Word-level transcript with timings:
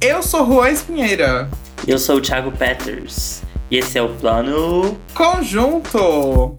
Eu 0.00 0.22
sou 0.22 0.46
Juan 0.46 0.70
Espinheira. 0.70 1.50
Eu 1.84 1.98
sou 1.98 2.18
o 2.18 2.20
Thiago 2.20 2.52
Peters. 2.52 3.42
E 3.68 3.78
esse 3.78 3.98
é 3.98 4.02
o 4.02 4.14
Plano 4.14 4.96
Conjunto. 5.12 6.56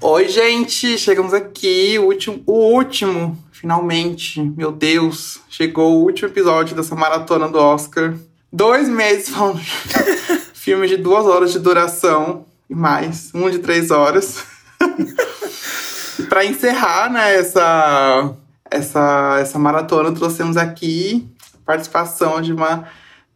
Oi, 0.00 0.28
gente, 0.28 0.96
chegamos 0.96 1.34
aqui, 1.34 1.98
o 1.98 2.04
último, 2.04 2.42
o 2.46 2.74
último, 2.74 3.38
finalmente, 3.52 4.40
meu 4.40 4.72
Deus, 4.72 5.40
chegou 5.50 5.92
o 5.92 6.04
último 6.04 6.28
episódio 6.28 6.74
dessa 6.74 6.94
maratona 6.94 7.46
do 7.46 7.58
Oscar. 7.58 8.14
Dois 8.50 8.88
meses 8.88 9.28
falando 9.30 9.60
filme 10.54 10.88
de 10.88 10.96
duas 10.96 11.26
horas 11.26 11.52
de 11.52 11.58
duração 11.58 12.46
e 12.70 12.74
mais, 12.74 13.30
um 13.34 13.50
de 13.50 13.58
três 13.58 13.90
horas. 13.90 14.44
Para 16.32 16.46
encerrar, 16.46 17.12
né, 17.12 17.34
essa, 17.34 18.32
essa, 18.70 19.36
essa 19.38 19.58
maratona, 19.58 20.12
trouxemos 20.12 20.56
aqui 20.56 21.28
a 21.62 21.66
participação 21.66 22.40
de 22.40 22.54
uma 22.54 22.88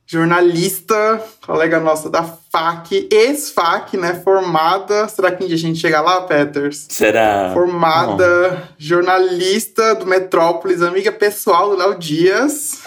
jornalista, 0.07 1.23
colega 1.45 1.79
nossa 1.79 2.09
da 2.09 2.23
FAC, 2.23 3.07
ex-FAC, 3.13 3.99
né? 3.99 4.15
Formada. 4.15 5.09
Será 5.09 5.31
que 5.31 5.45
um 5.45 5.47
dia 5.47 5.57
a 5.57 5.59
gente 5.59 5.79
chega 5.79 6.01
lá, 6.01 6.23
Peters? 6.23 6.87
Será? 6.89 7.51
Formada, 7.53 8.63
oh. 8.63 8.75
jornalista 8.79 9.95
do 9.97 10.07
Metrópolis, 10.07 10.81
amiga 10.81 11.13
pessoal 11.13 11.69
do 11.69 11.77
Léo 11.77 11.99
Dias. 11.99 12.81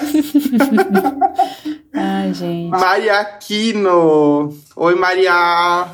Ai, 1.93 2.33
gente. 2.33 2.71
Maria 2.71 3.19
Aquino. 3.19 4.57
Oi, 4.75 4.95
Maria. 4.95 5.87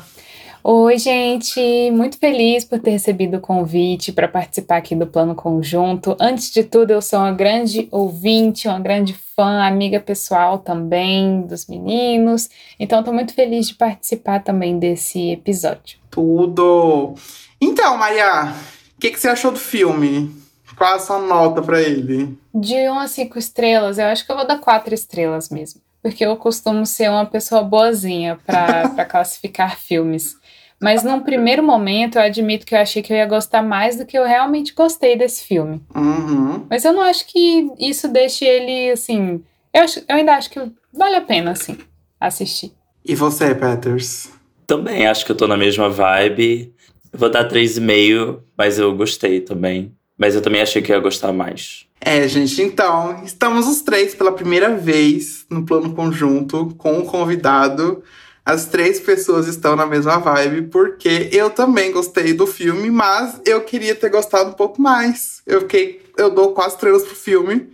Oi, 0.68 0.98
gente! 0.98 1.60
Muito 1.92 2.18
feliz 2.18 2.64
por 2.64 2.80
ter 2.80 2.90
recebido 2.90 3.36
o 3.36 3.40
convite 3.40 4.10
para 4.10 4.26
participar 4.26 4.78
aqui 4.78 4.96
do 4.96 5.06
Plano 5.06 5.32
Conjunto. 5.32 6.16
Antes 6.18 6.50
de 6.50 6.64
tudo, 6.64 6.90
eu 6.90 7.00
sou 7.00 7.20
uma 7.20 7.30
grande 7.30 7.86
ouvinte, 7.92 8.66
uma 8.66 8.80
grande 8.80 9.14
fã, 9.36 9.62
amiga 9.64 10.00
pessoal 10.00 10.58
também 10.58 11.42
dos 11.42 11.68
meninos. 11.68 12.50
Então, 12.80 12.98
estou 12.98 13.14
muito 13.14 13.32
feliz 13.32 13.68
de 13.68 13.76
participar 13.76 14.42
também 14.42 14.76
desse 14.76 15.30
episódio. 15.30 16.00
Tudo! 16.10 17.14
Então, 17.60 17.96
Maria, 17.96 18.52
o 18.96 19.00
que, 19.00 19.12
que 19.12 19.20
você 19.20 19.28
achou 19.28 19.52
do 19.52 19.60
filme? 19.60 20.34
Qual 20.76 20.96
a 20.96 20.98
sua 20.98 21.20
nota 21.20 21.62
para 21.62 21.80
ele? 21.80 22.36
De 22.52 22.74
1 22.74 22.98
a 22.98 23.06
5 23.06 23.38
estrelas, 23.38 23.98
eu 23.98 24.06
acho 24.06 24.26
que 24.26 24.32
eu 24.32 24.36
vou 24.36 24.44
dar 24.44 24.58
4 24.58 24.92
estrelas 24.92 25.48
mesmo. 25.48 25.80
Porque 26.02 26.26
eu 26.26 26.36
costumo 26.36 26.84
ser 26.84 27.08
uma 27.08 27.24
pessoa 27.24 27.62
boazinha 27.62 28.36
para 28.44 28.88
classificar 29.06 29.78
filmes. 29.78 30.36
Mas 30.80 31.02
num 31.02 31.20
primeiro 31.20 31.62
momento, 31.62 32.16
eu 32.16 32.22
admito 32.22 32.66
que 32.66 32.74
eu 32.74 32.78
achei 32.78 33.02
que 33.02 33.12
eu 33.12 33.16
ia 33.16 33.26
gostar 33.26 33.62
mais 33.62 33.96
do 33.96 34.04
que 34.04 34.16
eu 34.16 34.24
realmente 34.24 34.74
gostei 34.74 35.16
desse 35.16 35.44
filme. 35.44 35.80
Uhum. 35.94 36.66
Mas 36.68 36.84
eu 36.84 36.92
não 36.92 37.02
acho 37.02 37.26
que 37.26 37.70
isso 37.78 38.08
deixe 38.08 38.44
ele, 38.44 38.90
assim... 38.90 39.42
Eu, 39.72 39.82
acho, 39.82 40.00
eu 40.00 40.16
ainda 40.16 40.34
acho 40.34 40.50
que 40.50 40.60
vale 40.92 41.16
a 41.16 41.20
pena, 41.20 41.52
assim, 41.52 41.78
assistir. 42.20 42.72
E 43.04 43.14
você, 43.14 43.54
Peters? 43.54 44.30
Também 44.66 45.06
acho 45.06 45.24
que 45.24 45.32
eu 45.32 45.36
tô 45.36 45.46
na 45.46 45.56
mesma 45.56 45.88
vibe. 45.88 46.74
Eu 47.12 47.18
vou 47.18 47.30
dar 47.30 47.48
3,5, 47.48 48.40
mas 48.56 48.78
eu 48.78 48.94
gostei 48.94 49.40
também. 49.40 49.94
Mas 50.18 50.34
eu 50.34 50.42
também 50.42 50.60
achei 50.60 50.82
que 50.82 50.90
eu 50.90 50.96
ia 50.96 51.02
gostar 51.02 51.32
mais. 51.32 51.86
É, 52.00 52.26
gente, 52.28 52.60
então, 52.62 53.22
estamos 53.24 53.66
os 53.66 53.82
três 53.82 54.14
pela 54.14 54.32
primeira 54.32 54.74
vez 54.76 55.46
no 55.50 55.64
plano 55.64 55.94
conjunto 55.94 56.74
com 56.76 56.98
um 56.98 57.04
convidado 57.04 58.02
as 58.46 58.66
três 58.66 59.00
pessoas 59.00 59.48
estão 59.48 59.74
na 59.74 59.84
mesma 59.84 60.18
vibe, 60.18 60.68
porque 60.68 61.28
eu 61.32 61.50
também 61.50 61.90
gostei 61.90 62.32
do 62.32 62.46
filme, 62.46 62.88
mas 62.92 63.40
eu 63.44 63.62
queria 63.62 63.92
ter 63.92 64.08
gostado 64.08 64.50
um 64.50 64.52
pouco 64.52 64.80
mais. 64.80 65.42
Eu 65.44 65.62
fiquei. 65.62 66.00
Eu 66.16 66.30
dou 66.30 66.52
quatro 66.52 66.74
estrelas 66.74 67.02
pro 67.02 67.16
filme. 67.16 67.72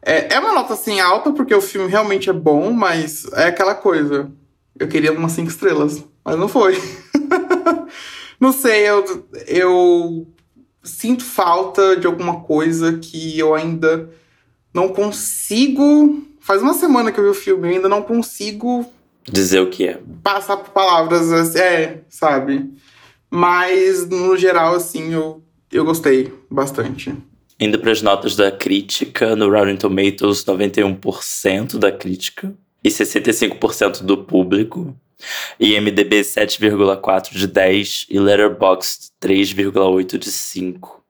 É, 0.00 0.34
é 0.34 0.38
uma 0.38 0.54
nota 0.54 0.74
assim 0.74 1.00
alta, 1.00 1.32
porque 1.32 1.52
o 1.52 1.60
filme 1.60 1.90
realmente 1.90 2.30
é 2.30 2.32
bom, 2.32 2.70
mas 2.70 3.26
é 3.32 3.48
aquela 3.48 3.74
coisa. 3.74 4.30
Eu 4.78 4.86
queria 4.86 5.10
umas 5.10 5.32
cinco 5.32 5.50
estrelas, 5.50 6.04
mas 6.24 6.38
não 6.38 6.46
foi. 6.46 6.80
não 8.38 8.52
sei, 8.52 8.88
eu, 8.88 9.26
eu 9.48 10.26
sinto 10.84 11.24
falta 11.24 11.96
de 11.96 12.06
alguma 12.06 12.42
coisa 12.42 12.96
que 12.98 13.36
eu 13.36 13.56
ainda 13.56 14.08
não 14.72 14.88
consigo. 14.90 16.22
Faz 16.38 16.62
uma 16.62 16.74
semana 16.74 17.10
que 17.10 17.18
eu 17.18 17.24
vi 17.24 17.30
o 17.30 17.34
filme, 17.34 17.66
eu 17.66 17.74
ainda 17.74 17.88
não 17.88 18.02
consigo 18.02 18.86
Dizer 19.30 19.60
o 19.60 19.70
que 19.70 19.88
é. 19.88 20.00
Passar 20.22 20.56
por 20.56 20.70
palavras, 20.70 21.32
assim, 21.32 21.58
é, 21.58 22.00
sabe? 22.08 22.70
Mas, 23.30 24.08
no 24.08 24.36
geral, 24.36 24.74
assim, 24.76 25.12
eu, 25.12 25.42
eu 25.72 25.84
gostei 25.84 26.32
bastante. 26.50 27.14
Indo 27.58 27.78
para 27.78 27.90
as 27.90 28.02
notas 28.02 28.36
da 28.36 28.50
crítica, 28.50 29.34
no 29.34 29.50
Rotten 29.50 29.76
Tomatoes, 29.76 30.44
91% 30.44 31.78
da 31.78 31.90
crítica 31.90 32.54
e 32.84 32.88
65% 32.88 34.02
do 34.02 34.18
público. 34.18 34.94
IMDB 35.58 36.20
7,4 36.20 37.32
de 37.32 37.46
10 37.46 38.06
e 38.10 38.20
Letterboxd 38.20 39.10
3,8 39.20 40.18
de 40.18 40.30
5. 40.30 41.02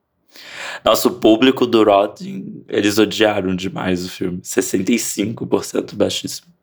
Nosso 0.83 1.11
público 1.11 1.67
do 1.67 1.83
Rotten, 1.83 2.63
eles 2.69 2.97
odiaram 2.97 3.55
demais 3.55 4.05
o 4.05 4.09
filme. 4.09 4.39
65% 4.41 5.95
baixíssimo. 5.95 6.56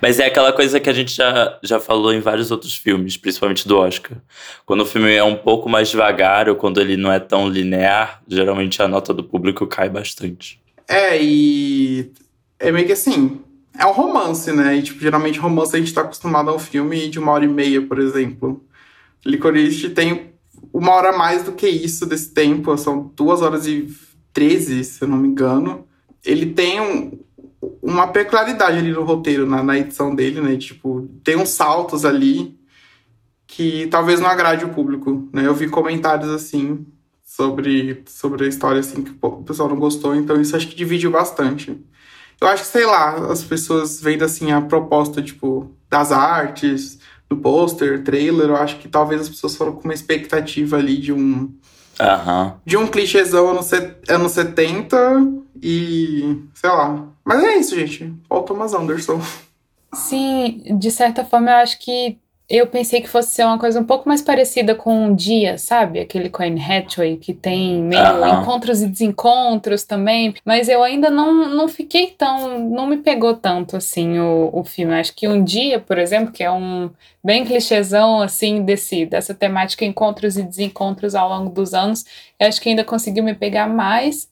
Mas 0.00 0.18
é 0.18 0.26
aquela 0.26 0.52
coisa 0.52 0.78
que 0.78 0.88
a 0.88 0.92
gente 0.92 1.14
já, 1.14 1.58
já 1.62 1.80
falou 1.80 2.12
em 2.12 2.20
vários 2.20 2.50
outros 2.50 2.76
filmes, 2.76 3.16
principalmente 3.16 3.66
do 3.66 3.76
Oscar. 3.76 4.18
Quando 4.64 4.82
o 4.82 4.86
filme 4.86 5.12
é 5.12 5.24
um 5.24 5.36
pouco 5.36 5.68
mais 5.68 5.88
devagar 5.88 6.48
ou 6.48 6.54
quando 6.54 6.80
ele 6.80 6.96
não 6.96 7.10
é 7.10 7.18
tão 7.18 7.48
linear, 7.48 8.22
geralmente 8.28 8.80
a 8.82 8.88
nota 8.88 9.12
do 9.12 9.24
público 9.24 9.66
cai 9.66 9.88
bastante. 9.88 10.60
É, 10.86 11.20
e 11.20 12.12
é 12.58 12.70
meio 12.70 12.86
que 12.86 12.92
assim, 12.92 13.40
é 13.78 13.84
um 13.86 13.92
romance, 13.92 14.52
né? 14.52 14.76
E, 14.76 14.82
tipo, 14.82 15.00
geralmente 15.00 15.38
romance 15.38 15.74
a 15.74 15.78
gente 15.78 15.92
tá 15.92 16.02
acostumado 16.02 16.50
a 16.50 16.54
um 16.54 16.58
filme 16.58 17.08
de 17.08 17.18
uma 17.18 17.32
hora 17.32 17.44
e 17.44 17.48
meia, 17.48 17.82
por 17.82 17.98
exemplo. 17.98 18.64
Licorice 19.24 19.90
tem 19.90 20.34
uma 20.72 20.92
hora 20.92 21.10
a 21.10 21.18
mais 21.18 21.42
do 21.42 21.52
que 21.52 21.68
isso 21.68 22.06
desse 22.06 22.32
tempo, 22.32 22.76
são 22.76 23.10
duas 23.16 23.42
horas 23.42 23.66
e 23.66 23.88
treze, 24.32 24.84
se 24.84 25.02
eu 25.02 25.08
não 25.08 25.16
me 25.16 25.28
engano. 25.28 25.86
Ele 26.24 26.46
tem 26.46 26.80
um, 26.80 27.18
uma 27.82 28.06
peculiaridade 28.08 28.78
ali 28.78 28.92
no 28.92 29.04
roteiro, 29.04 29.46
na, 29.46 29.62
na 29.62 29.78
edição 29.78 30.14
dele, 30.14 30.40
né? 30.40 30.56
Tipo, 30.56 31.08
tem 31.22 31.36
uns 31.36 31.50
saltos 31.50 32.04
ali 32.04 32.58
que 33.46 33.86
talvez 33.88 34.20
não 34.20 34.28
agrade 34.28 34.64
o 34.64 34.70
público, 34.70 35.28
né? 35.32 35.46
Eu 35.46 35.54
vi 35.54 35.68
comentários 35.68 36.30
assim 36.30 36.86
sobre, 37.24 38.02
sobre 38.06 38.44
a 38.44 38.48
história 38.48 38.80
assim 38.80 39.02
que 39.02 39.12
o 39.20 39.42
pessoal 39.42 39.68
não 39.68 39.76
gostou, 39.76 40.14
então 40.14 40.40
isso 40.40 40.56
acho 40.56 40.68
que 40.68 40.76
dividiu 40.76 41.10
bastante. 41.10 41.76
Eu 42.40 42.48
acho 42.48 42.62
que, 42.64 42.68
sei 42.68 42.86
lá, 42.86 43.30
as 43.30 43.42
pessoas 43.42 44.00
vendo 44.00 44.24
assim 44.24 44.50
a 44.52 44.60
proposta, 44.60 45.22
tipo, 45.22 45.74
das 45.88 46.12
artes, 46.12 46.98
do 47.28 47.36
pôster, 47.36 48.02
trailer, 48.02 48.48
eu 48.48 48.56
acho 48.56 48.78
que 48.78 48.88
talvez 48.88 49.22
as 49.22 49.28
pessoas 49.28 49.56
foram 49.56 49.72
com 49.72 49.84
uma 49.84 49.94
expectativa 49.94 50.76
ali 50.76 50.96
de 50.96 51.12
um 51.12 51.52
Uhum. 52.00 52.52
De 52.64 52.76
um 52.76 52.86
clichêzão 52.86 53.50
anos, 53.50 53.70
anos 54.08 54.32
70 54.32 54.96
e. 55.62 56.42
sei 56.54 56.70
lá. 56.70 57.06
Mas 57.24 57.42
é 57.42 57.56
isso, 57.56 57.74
gente. 57.74 58.12
Paul 58.28 58.42
Thomas 58.42 58.74
Anderson. 58.74 59.20
Sim, 59.94 60.78
de 60.78 60.90
certa 60.90 61.24
forma 61.24 61.50
eu 61.50 61.56
acho 61.56 61.78
que 61.78 62.18
eu 62.48 62.66
pensei 62.66 63.00
que 63.00 63.08
fosse 63.08 63.30
ser 63.30 63.44
uma 63.44 63.58
coisa 63.58 63.80
um 63.80 63.84
pouco 63.84 64.06
mais 64.06 64.20
parecida 64.20 64.74
com 64.74 65.06
um 65.06 65.14
dia, 65.14 65.56
sabe? 65.56 65.98
Aquele 65.98 66.30
Anne 66.38 66.60
Hathaway 66.60 67.16
que 67.16 67.32
tem 67.32 67.82
meio 67.82 68.02
uhum. 68.02 68.42
encontros 68.42 68.82
e 68.82 68.86
desencontros 68.86 69.84
também. 69.84 70.34
Mas 70.44 70.68
eu 70.68 70.82
ainda 70.82 71.08
não, 71.08 71.48
não 71.48 71.68
fiquei 71.68 72.08
tão. 72.08 72.68
Não 72.68 72.86
me 72.86 72.98
pegou 72.98 73.34
tanto 73.34 73.76
assim 73.76 74.18
o, 74.18 74.50
o 74.52 74.62
filme. 74.62 74.92
Acho 74.94 75.14
que 75.14 75.26
um 75.26 75.42
dia, 75.42 75.80
por 75.80 75.96
exemplo, 75.96 76.32
que 76.32 76.44
é 76.44 76.50
um 76.50 76.90
bem 77.22 77.46
clichêzão 77.46 78.20
assim 78.20 78.62
desse, 78.62 79.06
dessa 79.06 79.32
temática 79.34 79.84
encontros 79.84 80.36
e 80.36 80.42
desencontros 80.42 81.14
ao 81.14 81.28
longo 81.30 81.48
dos 81.48 81.72
anos, 81.72 82.04
eu 82.38 82.46
acho 82.46 82.60
que 82.60 82.68
ainda 82.68 82.84
conseguiu 82.84 83.24
me 83.24 83.34
pegar 83.34 83.66
mais 83.66 84.28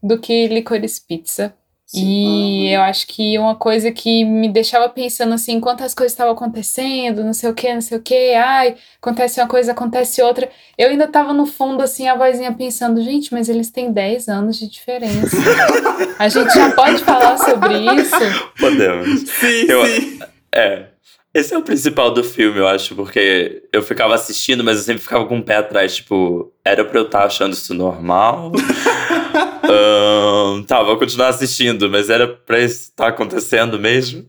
do 0.00 0.18
que 0.18 0.46
Licorice 0.46 1.04
Pizza. 1.04 1.52
E 1.94 2.68
eu 2.72 2.80
acho 2.82 3.06
que 3.06 3.38
uma 3.38 3.54
coisa 3.54 3.92
que 3.92 4.24
me 4.24 4.48
deixava 4.48 4.88
pensando 4.88 5.34
assim, 5.34 5.52
enquanto 5.52 5.84
as 5.84 5.94
coisas 5.94 6.12
estavam 6.12 6.32
acontecendo, 6.32 7.22
não 7.22 7.32
sei 7.32 7.48
o 7.48 7.54
que, 7.54 7.72
não 7.72 7.80
sei 7.80 7.98
o 7.98 8.02
que, 8.02 8.34
ai, 8.34 8.76
acontece 9.00 9.40
uma 9.40 9.46
coisa, 9.46 9.70
acontece 9.70 10.20
outra. 10.20 10.48
Eu 10.76 10.88
ainda 10.88 11.06
tava 11.06 11.32
no 11.32 11.46
fundo, 11.46 11.82
assim, 11.82 12.08
a 12.08 12.16
vozinha 12.16 12.52
pensando, 12.52 13.02
gente, 13.02 13.32
mas 13.32 13.48
eles 13.48 13.70
têm 13.70 13.92
10 13.92 14.28
anos 14.28 14.58
de 14.58 14.68
diferença. 14.68 15.36
a 16.18 16.28
gente 16.28 16.52
já 16.52 16.72
pode 16.72 17.04
falar 17.04 17.38
sobre 17.38 17.78
isso? 17.78 18.16
Podemos. 18.58 19.20
Sim, 19.30 19.66
eu, 19.68 19.86
sim. 19.86 20.18
É. 20.52 20.86
Esse 21.32 21.54
é 21.54 21.58
o 21.58 21.62
principal 21.62 22.10
do 22.12 22.24
filme, 22.24 22.58
eu 22.58 22.66
acho, 22.66 22.94
porque 22.94 23.62
eu 23.70 23.82
ficava 23.82 24.14
assistindo, 24.14 24.64
mas 24.64 24.78
eu 24.78 24.84
sempre 24.84 25.02
ficava 25.02 25.26
com 25.26 25.38
o 25.38 25.42
pé 25.42 25.56
atrás, 25.56 25.96
tipo, 25.96 26.50
era 26.64 26.82
pra 26.82 26.98
eu 26.98 27.04
estar 27.04 27.20
tá 27.20 27.26
achando 27.26 27.52
isso 27.52 27.74
normal? 27.74 28.52
um, 29.36 30.62
tá, 30.62 30.82
vou 30.82 30.98
continuar 30.98 31.28
assistindo, 31.28 31.90
mas 31.90 32.10
era 32.10 32.26
pra 32.26 32.60
isso 32.60 32.90
estar 32.90 33.04
tá 33.04 33.10
acontecendo 33.10 33.78
mesmo? 33.78 34.24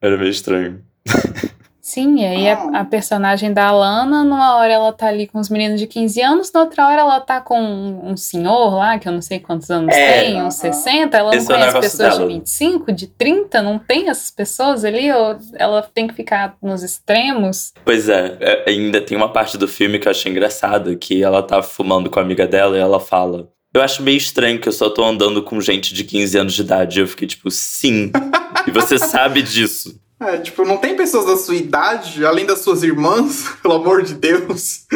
Era 0.00 0.16
meio 0.16 0.30
estranho. 0.30 0.82
Sim, 1.84 2.22
e 2.22 2.24
aí 2.24 2.48
a, 2.48 2.80
a, 2.80 2.84
personagem 2.86 3.52
da 3.52 3.66
Alana, 3.66 4.24
numa 4.24 4.56
hora 4.56 4.72
ela 4.72 4.90
tá 4.90 5.06
ali 5.08 5.26
com 5.26 5.38
os 5.38 5.50
meninos 5.50 5.78
de 5.78 5.86
15 5.86 6.22
anos, 6.22 6.50
na 6.50 6.60
outra 6.60 6.88
hora 6.88 7.02
ela 7.02 7.20
tá 7.20 7.42
com 7.42 7.60
um, 7.60 8.12
um 8.12 8.16
senhor 8.16 8.74
lá, 8.74 8.98
que 8.98 9.06
eu 9.06 9.12
não 9.12 9.20
sei 9.20 9.38
quantos 9.38 9.70
anos 9.70 9.94
é, 9.94 10.22
tem, 10.22 10.42
uns 10.42 10.54
uh 10.54 10.66
-huh. 10.66 10.72
60, 10.72 11.16
ela 11.16 11.36
não 11.36 11.44
conhece 11.44 11.80
pessoas 11.80 12.16
dela. 12.16 12.26
de 12.26 12.34
25, 12.38 12.90
de 12.90 13.06
30, 13.06 13.60
não 13.60 13.78
tem 13.78 14.08
essas 14.08 14.30
pessoas 14.30 14.82
ali, 14.82 15.12
ou 15.12 15.36
ela 15.56 15.82
tem 15.82 16.06
que 16.06 16.14
ficar 16.14 16.56
nos 16.62 16.82
extremos. 16.82 17.74
Pois 17.84 18.08
é, 18.08 18.38
é 18.40 18.64
ainda 18.66 19.02
tem 19.02 19.14
uma 19.14 19.30
parte 19.30 19.58
do 19.58 19.68
filme 19.68 19.98
que 19.98 20.08
eu 20.08 20.10
achei 20.10 20.32
engraçado, 20.32 20.96
que 20.96 21.22
ela 21.22 21.42
tá 21.42 21.62
fumando 21.62 22.08
com 22.08 22.18
a 22.18 22.22
amiga 22.22 22.46
dela 22.46 22.78
e 22.78 22.80
ela 22.80 22.98
fala. 22.98 23.46
Eu 23.74 23.82
acho 23.82 24.04
meio 24.04 24.16
estranho 24.16 24.60
que 24.60 24.68
eu 24.68 24.72
só 24.72 24.88
tô 24.88 25.04
andando 25.04 25.42
com 25.42 25.60
gente 25.60 25.92
de 25.92 26.04
15 26.04 26.38
anos 26.38 26.54
de 26.54 26.62
idade. 26.62 27.00
Eu 27.00 27.08
fiquei 27.08 27.26
tipo, 27.26 27.50
sim. 27.50 28.12
e 28.68 28.70
você 28.70 28.96
sabe 29.00 29.42
disso. 29.42 30.00
É, 30.20 30.38
tipo, 30.38 30.64
não 30.64 30.76
tem 30.76 30.96
pessoas 30.96 31.26
da 31.26 31.36
sua 31.36 31.56
idade, 31.56 32.24
além 32.24 32.46
das 32.46 32.60
suas 32.60 32.84
irmãs, 32.84 33.48
pelo 33.60 33.74
amor 33.74 34.04
de 34.04 34.14
Deus. 34.14 34.86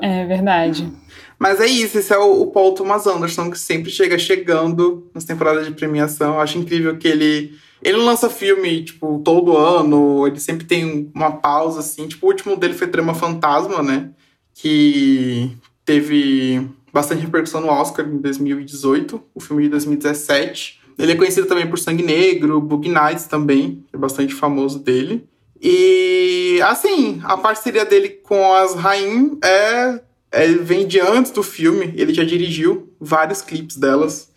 é. 0.00 0.24
verdade. 0.24 0.88
Mas 1.36 1.60
é 1.60 1.66
isso, 1.66 1.98
esse 1.98 2.14
é 2.14 2.18
o, 2.18 2.42
o, 2.42 2.46
Paul 2.52 2.74
Thomas 2.74 3.08
Anderson, 3.08 3.50
que 3.50 3.58
sempre 3.58 3.90
chega 3.90 4.16
chegando 4.16 5.10
nas 5.12 5.24
temporadas 5.24 5.66
de 5.66 5.72
premiação. 5.72 6.34
Eu 6.34 6.40
acho 6.40 6.58
incrível 6.58 6.96
que 6.96 7.08
ele. 7.08 7.58
Ele 7.82 7.96
lança 7.96 8.30
filme, 8.30 8.84
tipo, 8.84 9.20
todo 9.24 9.56
ano, 9.56 10.24
ele 10.28 10.38
sempre 10.38 10.64
tem 10.64 11.10
uma 11.12 11.32
pausa, 11.32 11.80
assim. 11.80 12.06
Tipo, 12.06 12.26
o 12.26 12.28
último 12.28 12.56
dele 12.56 12.74
foi 12.74 12.86
Trama 12.86 13.12
Fantasma, 13.12 13.82
né? 13.82 14.10
Que 14.54 15.58
teve 15.84 16.66
bastante 16.92 17.22
repercussão 17.22 17.60
no 17.60 17.68
Oscar 17.68 18.06
em 18.06 18.18
2018, 18.18 19.22
o 19.34 19.40
filme 19.40 19.64
de 19.64 19.68
2017. 19.70 20.80
Ele 20.98 21.12
é 21.12 21.16
conhecido 21.16 21.46
também 21.46 21.68
por 21.68 21.78
Sangue 21.78 22.02
Negro, 22.02 22.60
Bug 22.60 22.88
Nights 22.88 23.26
também, 23.26 23.84
é 23.92 23.96
bastante 23.96 24.34
famoso 24.34 24.78
dele. 24.78 25.26
E, 25.60 26.60
assim, 26.64 27.20
a 27.22 27.36
parceria 27.36 27.84
dele 27.84 28.08
com 28.08 28.52
as 28.52 28.74
Rain 28.74 29.38
é, 29.42 30.00
é, 30.32 30.48
vem 30.48 30.86
de 30.86 30.98
antes 30.98 31.30
do 31.30 31.42
filme. 31.42 31.94
Ele 31.96 32.12
já 32.12 32.24
dirigiu 32.24 32.92
vários 33.00 33.40
clipes 33.40 33.76
delas. 33.76 34.28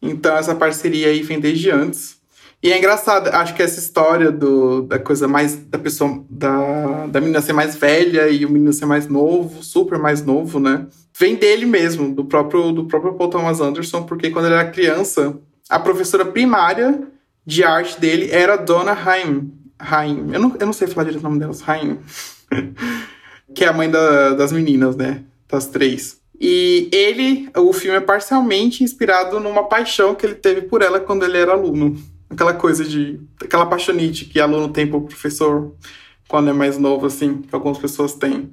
Então, 0.00 0.36
essa 0.36 0.56
parceria 0.56 1.08
aí 1.08 1.22
vem 1.22 1.38
desde 1.38 1.70
antes. 1.70 2.20
E 2.62 2.70
é 2.70 2.78
engraçado, 2.78 3.28
acho 3.28 3.54
que 3.54 3.62
essa 3.62 3.80
história 3.80 4.30
do, 4.30 4.82
da 4.82 4.98
coisa 4.98 5.26
mais. 5.26 5.56
da 5.56 5.78
pessoa. 5.78 6.24
Da, 6.30 7.06
da 7.06 7.20
menina 7.20 7.40
ser 7.40 7.52
mais 7.52 7.74
velha 7.74 8.28
e 8.28 8.44
o 8.44 8.50
menino 8.50 8.72
ser 8.72 8.86
mais 8.86 9.08
novo, 9.08 9.64
super 9.64 9.98
mais 9.98 10.24
novo, 10.24 10.60
né? 10.60 10.86
Vem 11.18 11.34
dele 11.34 11.66
mesmo, 11.66 12.14
do 12.14 12.24
próprio, 12.24 12.70
do 12.70 12.84
próprio 12.84 13.14
Paul 13.14 13.30
Thomas 13.30 13.60
Anderson, 13.60 14.04
porque 14.04 14.30
quando 14.30 14.46
ele 14.46 14.54
era 14.54 14.70
criança, 14.70 15.36
a 15.68 15.78
professora 15.78 16.24
primária 16.24 17.02
de 17.44 17.64
arte 17.64 18.00
dele 18.00 18.28
era 18.30 18.54
a 18.54 18.56
Dona 18.56 18.92
Haim. 18.92 19.52
Haim. 19.76 20.30
Eu 20.32 20.40
não, 20.40 20.56
eu 20.60 20.66
não 20.66 20.72
sei 20.72 20.86
falar 20.86 21.04
direito 21.04 21.20
o 21.20 21.28
nome 21.28 21.40
delas. 21.40 21.68
Haim. 21.68 21.98
que 23.52 23.64
é 23.64 23.68
a 23.68 23.72
mãe 23.72 23.90
da, 23.90 24.34
das 24.34 24.52
meninas, 24.52 24.94
né? 24.94 25.24
Das 25.48 25.66
três. 25.66 26.20
E 26.40 26.88
ele, 26.92 27.50
o 27.56 27.72
filme 27.72 27.96
é 27.96 28.00
parcialmente 28.00 28.84
inspirado 28.84 29.40
numa 29.40 29.64
paixão 29.64 30.14
que 30.14 30.24
ele 30.24 30.34
teve 30.34 30.62
por 30.62 30.80
ela 30.80 31.00
quando 31.00 31.24
ele 31.24 31.38
era 31.38 31.52
aluno. 31.52 31.96
Aquela 32.32 32.54
coisa 32.54 32.84
de. 32.84 33.20
aquela 33.42 33.66
paixonite 33.66 34.24
que 34.24 34.40
aluno 34.40 34.68
tem 34.68 34.86
por 34.86 35.02
professor 35.02 35.74
quando 36.28 36.50
é 36.50 36.52
mais 36.52 36.78
novo, 36.78 37.06
assim, 37.06 37.42
que 37.42 37.54
algumas 37.54 37.78
pessoas 37.78 38.14
têm. 38.14 38.50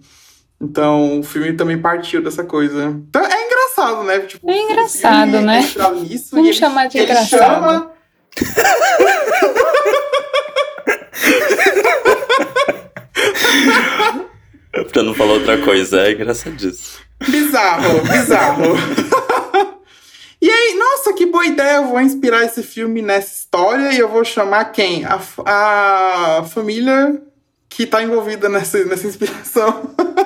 Então, 0.62 1.20
o 1.20 1.24
filme 1.24 1.54
também 1.54 1.80
partiu 1.82 2.22
dessa 2.22 2.44
coisa. 2.44 2.88
Então, 3.08 3.24
é 3.26 3.46
engraçado, 3.46 4.04
né? 4.04 4.20
Tipo, 4.20 4.52
é 4.52 4.62
engraçado, 4.62 5.40
né? 5.40 5.62
Nisso, 6.02 6.36
Vamos 6.36 6.56
chamar 6.58 6.88
de 6.88 6.98
ele 6.98 7.06
engraçado. 7.06 7.40
Chama... 7.40 7.92
pra 14.92 15.04
não 15.04 15.14
falar 15.14 15.34
outra 15.34 15.58
coisa, 15.60 16.02
é 16.02 16.12
engraçadíssimo. 16.12 17.00
Bizarro, 17.28 18.02
bizarro. 18.02 18.64
e 20.42 20.50
aí, 20.50 20.76
nossa, 20.78 21.14
que 21.14 21.28
boa 21.40 21.48
ideia! 21.48 21.78
Eu 21.78 21.88
vou 21.88 22.02
inspirar 22.02 22.44
esse 22.44 22.62
filme 22.62 23.02
nessa 23.02 23.34
história 23.34 23.94
e 23.94 24.00
eu 24.00 24.10
vou 24.10 24.26
chamar 24.26 24.66
quem? 24.74 25.06
A, 25.06 25.22
a 25.46 26.44
família 26.44 27.22
que 27.70 27.86
tá 27.88 28.04
envolvida 28.04 28.50
nessa, 28.50 28.84
nessa 28.84 29.08
inspiração. 29.08 29.96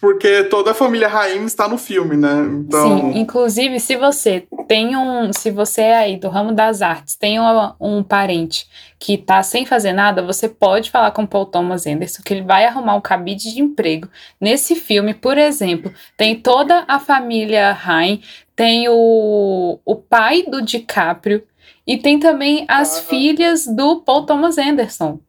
porque 0.00 0.44
toda 0.44 0.70
a 0.70 0.74
família 0.74 1.08
Raim 1.08 1.44
está 1.44 1.68
no 1.68 1.76
filme, 1.76 2.16
né? 2.16 2.32
Então... 2.50 3.12
Sim, 3.12 3.18
inclusive 3.18 3.78
se 3.78 3.96
você 3.96 4.46
tem 4.66 4.96
um, 4.96 5.30
se 5.32 5.50
você 5.50 5.82
é 5.82 5.96
aí 5.96 6.16
do 6.16 6.28
ramo 6.28 6.52
das 6.52 6.80
artes, 6.80 7.16
tem 7.16 7.38
um, 7.38 7.72
um 7.78 8.02
parente 8.02 8.66
que 8.98 9.18
tá 9.18 9.42
sem 9.42 9.66
fazer 9.66 9.92
nada, 9.92 10.22
você 10.22 10.48
pode 10.48 10.90
falar 10.90 11.10
com 11.10 11.26
Paul 11.26 11.46
Thomas 11.46 11.86
Anderson 11.86 12.22
que 12.24 12.32
ele 12.32 12.42
vai 12.42 12.64
arrumar 12.64 12.94
um 12.94 13.00
cabide 13.00 13.52
de 13.52 13.60
emprego. 13.60 14.08
Nesse 14.40 14.74
filme, 14.74 15.12
por 15.12 15.36
exemplo, 15.36 15.92
tem 16.16 16.34
toda 16.34 16.84
a 16.88 16.98
família 16.98 17.72
Raim, 17.72 18.22
tem 18.56 18.88
o, 18.88 19.78
o 19.84 19.96
pai 19.96 20.44
do 20.44 20.62
DiCaprio 20.62 21.42
e 21.86 21.98
tem 21.98 22.18
também 22.18 22.64
as 22.68 22.98
ah, 22.98 23.02
filhas 23.02 23.66
do 23.66 24.00
Paul 24.00 24.24
Thomas 24.24 24.56
Anderson 24.56 25.20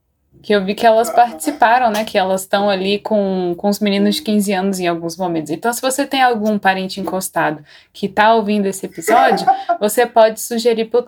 que 0.41 0.53
eu 0.53 0.63
vi 0.63 0.73
que 0.73 0.85
elas 0.85 1.09
participaram, 1.09 1.91
né? 1.91 2.03
Que 2.03 2.17
elas 2.17 2.41
estão 2.41 2.69
ali 2.69 2.99
com, 2.99 3.53
com 3.57 3.69
os 3.69 3.79
meninos 3.79 4.15
de 4.15 4.21
15 4.21 4.53
anos 4.53 4.79
em 4.79 4.87
alguns 4.87 5.15
momentos. 5.15 5.51
Então, 5.51 5.71
se 5.71 5.81
você 5.81 6.05
tem 6.05 6.21
algum 6.21 6.57
parente 6.57 6.99
encostado 6.99 7.63
que 7.93 8.07
tá 8.07 8.33
ouvindo 8.33 8.65
esse 8.65 8.85
episódio, 8.85 9.45
você 9.79 10.05
pode 10.05 10.41
sugerir 10.41 10.85
pro, 10.85 11.03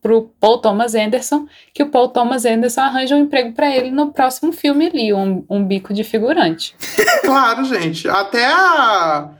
pro 0.00 0.30
Paul 0.38 0.58
Thomas 0.58 0.94
Anderson 0.94 1.46
que 1.72 1.82
o 1.82 1.88
Paul 1.88 2.08
Thomas 2.08 2.44
Anderson 2.44 2.82
arranja 2.82 3.16
um 3.16 3.20
emprego 3.20 3.52
para 3.52 3.74
ele 3.74 3.90
no 3.90 4.12
próximo 4.12 4.52
filme 4.52 4.86
ali, 4.86 5.12
um, 5.12 5.44
um 5.48 5.64
bico 5.64 5.92
de 5.92 6.04
figurante. 6.04 6.74
Claro, 7.24 7.64
gente. 7.64 8.06
Até 8.06 8.44
a 8.44 9.30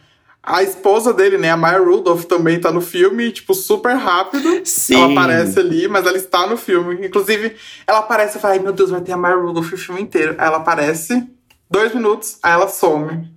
a 0.46 0.62
esposa 0.62 1.12
dele, 1.12 1.38
né, 1.38 1.50
a 1.50 1.56
Maya 1.56 1.78
Rudolph, 1.78 2.24
também 2.24 2.60
tá 2.60 2.70
no 2.70 2.80
filme, 2.80 3.32
tipo, 3.32 3.54
super 3.54 3.94
rápido. 3.94 4.60
Sim. 4.64 4.94
Ela 4.94 5.12
aparece 5.12 5.58
ali, 5.58 5.88
mas 5.88 6.06
ela 6.06 6.16
está 6.16 6.46
no 6.46 6.56
filme. 6.56 7.06
Inclusive, 7.06 7.56
ela 7.86 8.00
aparece 8.00 8.36
e 8.36 8.40
fala, 8.40 8.54
ai 8.54 8.60
meu 8.60 8.72
Deus, 8.72 8.90
vai 8.90 9.00
ter 9.00 9.12
a 9.12 9.16
Maya 9.16 9.36
Rudolph 9.36 9.72
o 9.72 9.76
filme 9.78 10.02
inteiro. 10.02 10.34
Aí 10.38 10.46
ela 10.46 10.58
aparece, 10.58 11.26
dois 11.70 11.94
minutos, 11.94 12.38
aí 12.42 12.52
ela 12.52 12.68
some. 12.68 13.30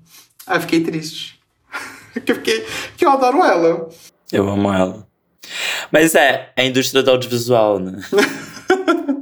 Aí 0.45 0.57
eu 0.57 0.62
fiquei 0.62 0.83
triste. 0.83 1.39
porque, 2.13 2.33
fiquei, 2.33 2.62
porque 2.89 3.06
eu 3.06 3.12
adoro 3.12 3.44
ela. 3.44 3.89
Eu 4.31 4.50
amo 4.50 4.74
ela. 4.74 5.07
Mas 5.92 6.13
é, 6.13 6.51
é 6.56 6.63
a 6.63 6.65
indústria 6.65 7.01
do 7.01 7.12
audiovisual, 7.12 7.80
né? 7.80 8.01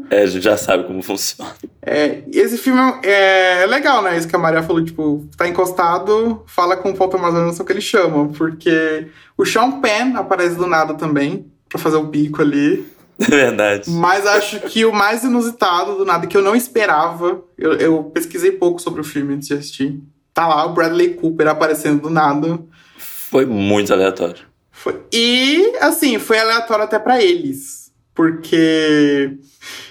É, 0.10 0.22
a 0.22 0.25
gente 0.25 0.44
já 0.44 0.56
sabe 0.57 0.84
como 0.84 1.02
funciona. 1.02 1.52
É, 1.81 2.24
esse 2.31 2.57
filme 2.57 2.80
é, 3.04 3.63
é, 3.63 3.66
legal, 3.66 4.02
né? 4.02 4.18
Isso 4.18 4.28
que 4.28 4.36
a 4.36 4.40
Maria 4.40 4.63
falou, 4.63 4.84
tipo, 4.84 5.28
tá 5.38 5.48
encostado, 5.48 6.44
fala 6.46 6.78
com 6.78 6.92
o 6.92 6.96
Paul 6.96 7.10
Thomas 7.10 7.34
Anderson 7.34 7.63
que 7.63 7.72
ele 7.72 7.81
chama, 7.81 8.30
porque 8.30 9.07
o 9.38 9.46
Sean 9.46 9.80
Penn 9.81 10.16
aparece 10.16 10.56
do 10.56 10.68
nada 10.68 10.94
também, 10.94 11.46
pra 11.68 11.79
fazer 11.79 11.98
o 11.98 12.03
bico 12.03 12.41
ali. 12.41 12.86
É 13.20 13.25
verdade. 13.29 13.89
Mas 13.89 14.25
acho 14.27 14.60
que 14.62 14.86
o 14.86 14.94
mais 14.94 15.24
inusitado 15.24 15.98
do 15.98 16.06
nada, 16.06 16.27
que 16.27 16.38
eu 16.38 16.41
não 16.41 16.56
esperava, 16.56 17.44
eu, 17.58 17.74
eu 17.74 18.03
pesquisei 18.06 18.51
pouco 18.51 18.82
sobre 18.82 19.01
o 19.01 19.06
filme 19.06 19.34
antes 19.34 19.48
de 19.48 19.53
assistir. 19.53 20.00
Tá 20.34 20.48
lá 20.48 20.65
o 20.65 20.74
Bradley 20.74 21.13
Cooper 21.13 21.48
aparecendo 21.48 22.01
do 22.01 22.10
nada. 22.10 22.60
Foi 22.98 23.46
muito 23.46 23.94
aleatório. 23.94 24.46
Foi. 24.70 25.01
E, 25.12 25.74
assim, 25.79 26.20
foi 26.20 26.38
aleatório 26.38 26.84
até 26.84 27.00
para 27.00 27.24
eles. 27.24 27.91
Porque 28.13 29.38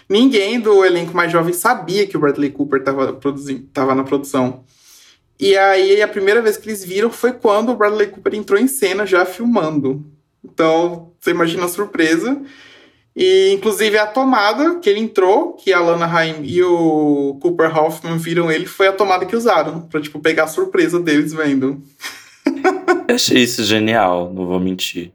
Ninguém 0.08 0.60
do 0.60 0.84
elenco 0.84 1.14
mais 1.16 1.32
jovem 1.32 1.52
sabia 1.52 2.06
que 2.06 2.16
o 2.16 2.20
Bradley 2.20 2.50
Cooper 2.50 2.80
estava 2.80 3.18
tava 3.72 3.94
na 3.94 4.04
produção. 4.04 4.64
E 5.38 5.56
aí 5.56 6.00
a 6.00 6.08
primeira 6.08 6.40
vez 6.40 6.56
que 6.56 6.68
eles 6.68 6.84
viram 6.84 7.10
foi 7.10 7.32
quando 7.32 7.72
o 7.72 7.76
Bradley 7.76 8.08
Cooper 8.08 8.34
entrou 8.34 8.60
em 8.60 8.68
cena 8.68 9.06
já 9.06 9.24
filmando. 9.24 10.04
Então, 10.44 11.12
você 11.18 11.30
imagina 11.30 11.64
a 11.64 11.68
surpresa. 11.68 12.40
E 13.16 13.52
inclusive 13.52 13.96
a 13.96 14.06
tomada 14.06 14.78
que 14.80 14.90
ele 14.90 15.00
entrou, 15.00 15.52
que 15.52 15.72
a 15.72 15.80
Lana 15.80 16.06
Haim 16.06 16.42
e 16.42 16.62
o 16.62 17.38
Cooper 17.40 17.76
Hoffman 17.76 18.18
viram 18.18 18.50
ele, 18.50 18.66
foi 18.66 18.88
a 18.88 18.92
tomada 18.92 19.24
que 19.24 19.36
usaram 19.36 19.82
para 19.82 20.00
tipo 20.00 20.18
pegar 20.18 20.44
a 20.44 20.48
surpresa 20.48 20.98
deles 20.98 21.32
vendo. 21.32 21.80
Eu 23.06 23.14
achei 23.14 23.42
isso 23.42 23.62
genial, 23.62 24.32
não 24.34 24.46
vou 24.46 24.58
mentir. 24.58 25.12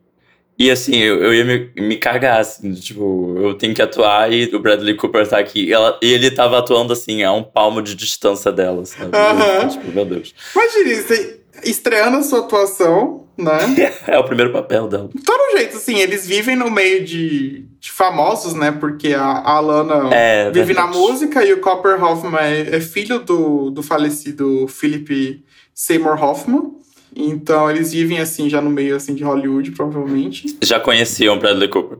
E 0.59 0.69
assim, 0.69 0.97
eu, 0.97 1.23
eu 1.23 1.33
ia 1.33 1.45
me, 1.45 1.71
me 1.77 1.95
cagar, 1.95 2.41
assim, 2.41 2.73
tipo, 2.73 3.37
eu 3.39 3.53
tenho 3.53 3.73
que 3.73 3.81
atuar 3.81 4.29
e 4.29 4.53
o 4.53 4.59
Bradley 4.59 4.93
Cooper 4.93 5.25
tá 5.25 5.39
aqui. 5.39 5.67
E, 5.67 5.73
ela, 5.73 5.97
e 6.03 6.11
ele 6.11 6.29
tava 6.29 6.59
atuando 6.59 6.91
assim, 6.91 7.23
a 7.23 7.31
um 7.31 7.41
palmo 7.41 7.81
de 7.81 7.95
distância 7.95 8.51
dela, 8.51 8.85
sabe? 8.85 9.11
Uhum. 9.15 9.67
Tipo, 9.69 9.91
meu 9.91 10.03
Deus. 10.03 10.35
Imagina, 10.53 11.01
você 11.01 11.39
estreando 11.63 12.17
a 12.17 12.23
sua 12.23 12.39
atuação, 12.39 13.27
né? 13.37 13.57
é 14.05 14.17
o 14.17 14.23
primeiro 14.25 14.51
papel 14.51 14.89
dela. 14.89 15.09
De 15.13 15.23
todo 15.23 15.57
jeito, 15.57 15.77
assim, 15.77 15.97
eles 15.99 16.27
vivem 16.27 16.57
no 16.57 16.69
meio 16.69 17.05
de, 17.05 17.65
de 17.79 17.91
famosos, 17.91 18.53
né? 18.53 18.71
Porque 18.71 19.13
a, 19.13 19.23
a 19.23 19.51
Alana 19.55 20.13
é, 20.13 20.51
vive 20.51 20.73
verdade. 20.73 20.91
na 20.91 20.97
música 20.97 21.45
e 21.45 21.53
o 21.53 21.61
Copper 21.61 22.03
Hoffman 22.03 22.41
é, 22.41 22.75
é 22.75 22.81
filho 22.81 23.19
do, 23.19 23.69
do 23.69 23.81
falecido 23.81 24.67
Philip 24.67 25.41
Seymour 25.73 26.21
Hoffman. 26.21 26.77
Então 27.15 27.69
eles 27.69 27.91
vivem 27.91 28.19
assim, 28.19 28.49
já 28.49 28.61
no 28.61 28.69
meio 28.69 28.95
assim 28.95 29.13
de 29.13 29.23
Hollywood, 29.23 29.71
provavelmente. 29.71 30.57
Já 30.61 30.79
conheciam 30.79 31.37
Bradley 31.37 31.67
Cooper. 31.67 31.99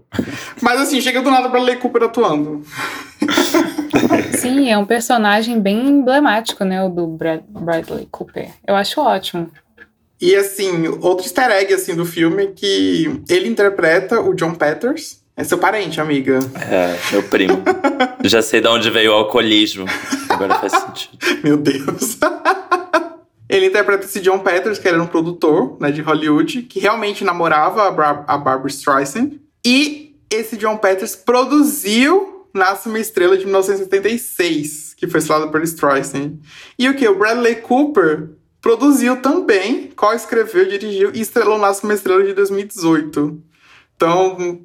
Mas 0.61 0.81
assim, 0.81 1.01
chega 1.01 1.21
do 1.21 1.31
nada 1.31 1.47
Bradley 1.49 1.77
Cooper 1.77 2.03
atuando. 2.03 2.63
Sim, 4.37 4.69
é 4.69 4.77
um 4.77 4.85
personagem 4.85 5.59
bem 5.59 5.87
emblemático, 5.89 6.63
né? 6.63 6.83
O 6.83 6.89
do 6.89 7.07
Brad 7.07 7.41
Bradley 7.47 8.07
Cooper. 8.11 8.49
Eu 8.65 8.75
acho 8.75 9.01
ótimo. 9.01 9.49
E 10.21 10.35
assim, 10.35 10.87
outro 11.01 11.25
easter 11.25 11.49
egg 11.49 11.73
assim, 11.73 11.95
do 11.95 12.05
filme 12.05 12.43
é 12.43 12.47
que 12.47 13.21
ele 13.29 13.47
interpreta 13.47 14.19
o 14.19 14.33
John 14.33 14.53
Peters. 14.53 15.19
É 15.35 15.43
seu 15.45 15.57
parente, 15.57 16.01
amiga. 16.01 16.39
É, 16.69 16.97
meu 17.13 17.23
primo. 17.23 17.63
Já 18.25 18.41
sei 18.41 18.59
de 18.59 18.67
onde 18.67 18.89
veio 18.89 19.11
o 19.11 19.15
alcoolismo. 19.15 19.85
Agora 20.27 20.55
faz 20.55 20.73
sentido. 20.73 21.17
Meu 21.41 21.55
Deus. 21.55 22.17
Ele 23.49 23.65
interpreta 23.65 24.05
esse 24.05 24.19
John 24.21 24.39
Peters, 24.39 24.77
que 24.77 24.87
era 24.87 25.01
um 25.01 25.07
produtor 25.07 25.75
né, 25.79 25.91
de 25.91 26.01
Hollywood, 26.01 26.61
que 26.63 26.79
realmente 26.79 27.23
namorava 27.23 27.81
a, 27.81 28.33
a 28.33 28.37
Barbara 28.37 28.67
Streisand. 28.67 29.39
E 29.65 30.15
esse 30.29 30.55
John 30.55 30.77
Peters 30.77 31.15
produziu 31.15 32.47
Nasce 32.53 32.87
uma 32.87 32.99
Estrela 32.99 33.37
de 33.37 33.45
1976, 33.45 34.93
que 34.95 35.07
foi 35.07 35.19
estrelado 35.19 35.51
por 35.51 35.61
Streisand. 35.63 36.39
E 36.77 36.87
o 36.87 36.95
que? 36.95 37.07
O 37.07 37.17
Bradley 37.17 37.55
Cooper 37.55 38.29
produziu 38.61 39.21
também, 39.21 39.91
co-escreveu, 39.95 40.67
dirigiu 40.67 41.11
e 41.13 41.21
estrelou 41.21 41.57
Nasce 41.57 41.83
uma 41.83 41.93
Estrela 41.93 42.23
de 42.23 42.33
2018. 42.33 43.41
Então, 43.95 44.61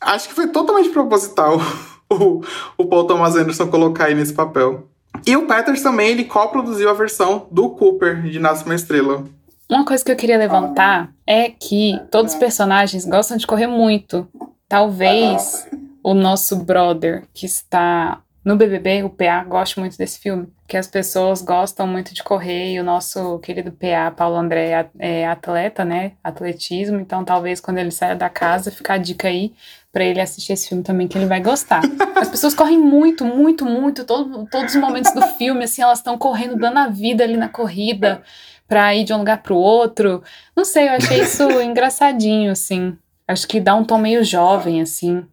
acho 0.00 0.28
que 0.28 0.34
foi 0.34 0.48
totalmente 0.48 0.90
proposital 0.90 1.60
o, 2.10 2.42
o 2.76 2.86
Paul 2.86 3.06
Thomas 3.06 3.36
Anderson 3.36 3.68
colocar 3.68 4.06
aí 4.06 4.14
nesse 4.14 4.32
papel. 4.32 4.88
E 5.26 5.36
o 5.36 5.46
Peters 5.46 5.82
também, 5.82 6.10
ele 6.10 6.24
co-produziu 6.24 6.88
a 6.88 6.92
versão 6.92 7.48
do 7.50 7.70
Cooper 7.70 8.22
de 8.22 8.38
Nasce 8.38 8.64
uma 8.64 8.76
Estrela. 8.76 9.24
Uma 9.68 9.84
coisa 9.84 10.04
que 10.04 10.12
eu 10.12 10.16
queria 10.16 10.38
levantar 10.38 11.12
é 11.26 11.50
que 11.50 12.00
todos 12.10 12.34
os 12.34 12.38
personagens 12.38 13.04
gostam 13.04 13.36
de 13.36 13.46
correr 13.46 13.66
muito. 13.66 14.28
Talvez 14.68 15.66
o 16.02 16.14
nosso 16.14 16.54
brother 16.54 17.24
que 17.34 17.44
está 17.44 18.20
no 18.44 18.54
BBB, 18.54 19.02
o 19.02 19.10
PA, 19.10 19.42
gosto 19.42 19.80
muito 19.80 19.98
desse 19.98 20.20
filme, 20.20 20.46
que 20.68 20.76
as 20.76 20.86
pessoas 20.86 21.42
gostam 21.42 21.84
muito 21.84 22.14
de 22.14 22.22
correr 22.22 22.74
e 22.74 22.78
o 22.78 22.84
nosso 22.84 23.40
querido 23.40 23.72
PA, 23.72 24.12
Paulo 24.16 24.36
André, 24.36 24.70
é, 24.70 25.22
é 25.22 25.26
atleta, 25.26 25.84
né? 25.84 26.12
Atletismo, 26.22 27.00
então 27.00 27.24
talvez 27.24 27.60
quando 27.60 27.78
ele 27.78 27.90
saia 27.90 28.14
da 28.14 28.30
casa, 28.30 28.70
fica 28.70 28.92
a 28.92 28.98
dica 28.98 29.26
aí 29.26 29.52
para 29.96 30.04
ele 30.04 30.20
assistir 30.20 30.52
esse 30.52 30.68
filme 30.68 30.84
também, 30.84 31.08
que 31.08 31.16
ele 31.16 31.24
vai 31.24 31.40
gostar. 31.40 31.80
As 32.16 32.28
pessoas 32.28 32.52
correm 32.52 32.78
muito, 32.78 33.24
muito, 33.24 33.64
muito, 33.64 34.04
todo, 34.04 34.46
todos 34.50 34.74
os 34.74 34.78
momentos 34.78 35.10
do 35.14 35.22
filme, 35.38 35.64
assim, 35.64 35.80
elas 35.80 36.00
estão 36.00 36.18
correndo, 36.18 36.54
dando 36.54 36.76
a 36.76 36.86
vida 36.86 37.24
ali 37.24 37.34
na 37.34 37.48
corrida 37.48 38.22
para 38.68 38.94
ir 38.94 39.04
de 39.04 39.14
um 39.14 39.18
lugar 39.18 39.42
pro 39.42 39.54
outro. 39.54 40.22
Não 40.54 40.66
sei, 40.66 40.88
eu 40.88 40.92
achei 40.92 41.22
isso 41.22 41.50
engraçadinho, 41.62 42.52
assim. 42.52 42.94
Acho 43.26 43.48
que 43.48 43.58
dá 43.58 43.74
um 43.74 43.84
tom 43.84 43.96
meio 43.96 44.22
jovem, 44.22 44.82
assim. 44.82 45.24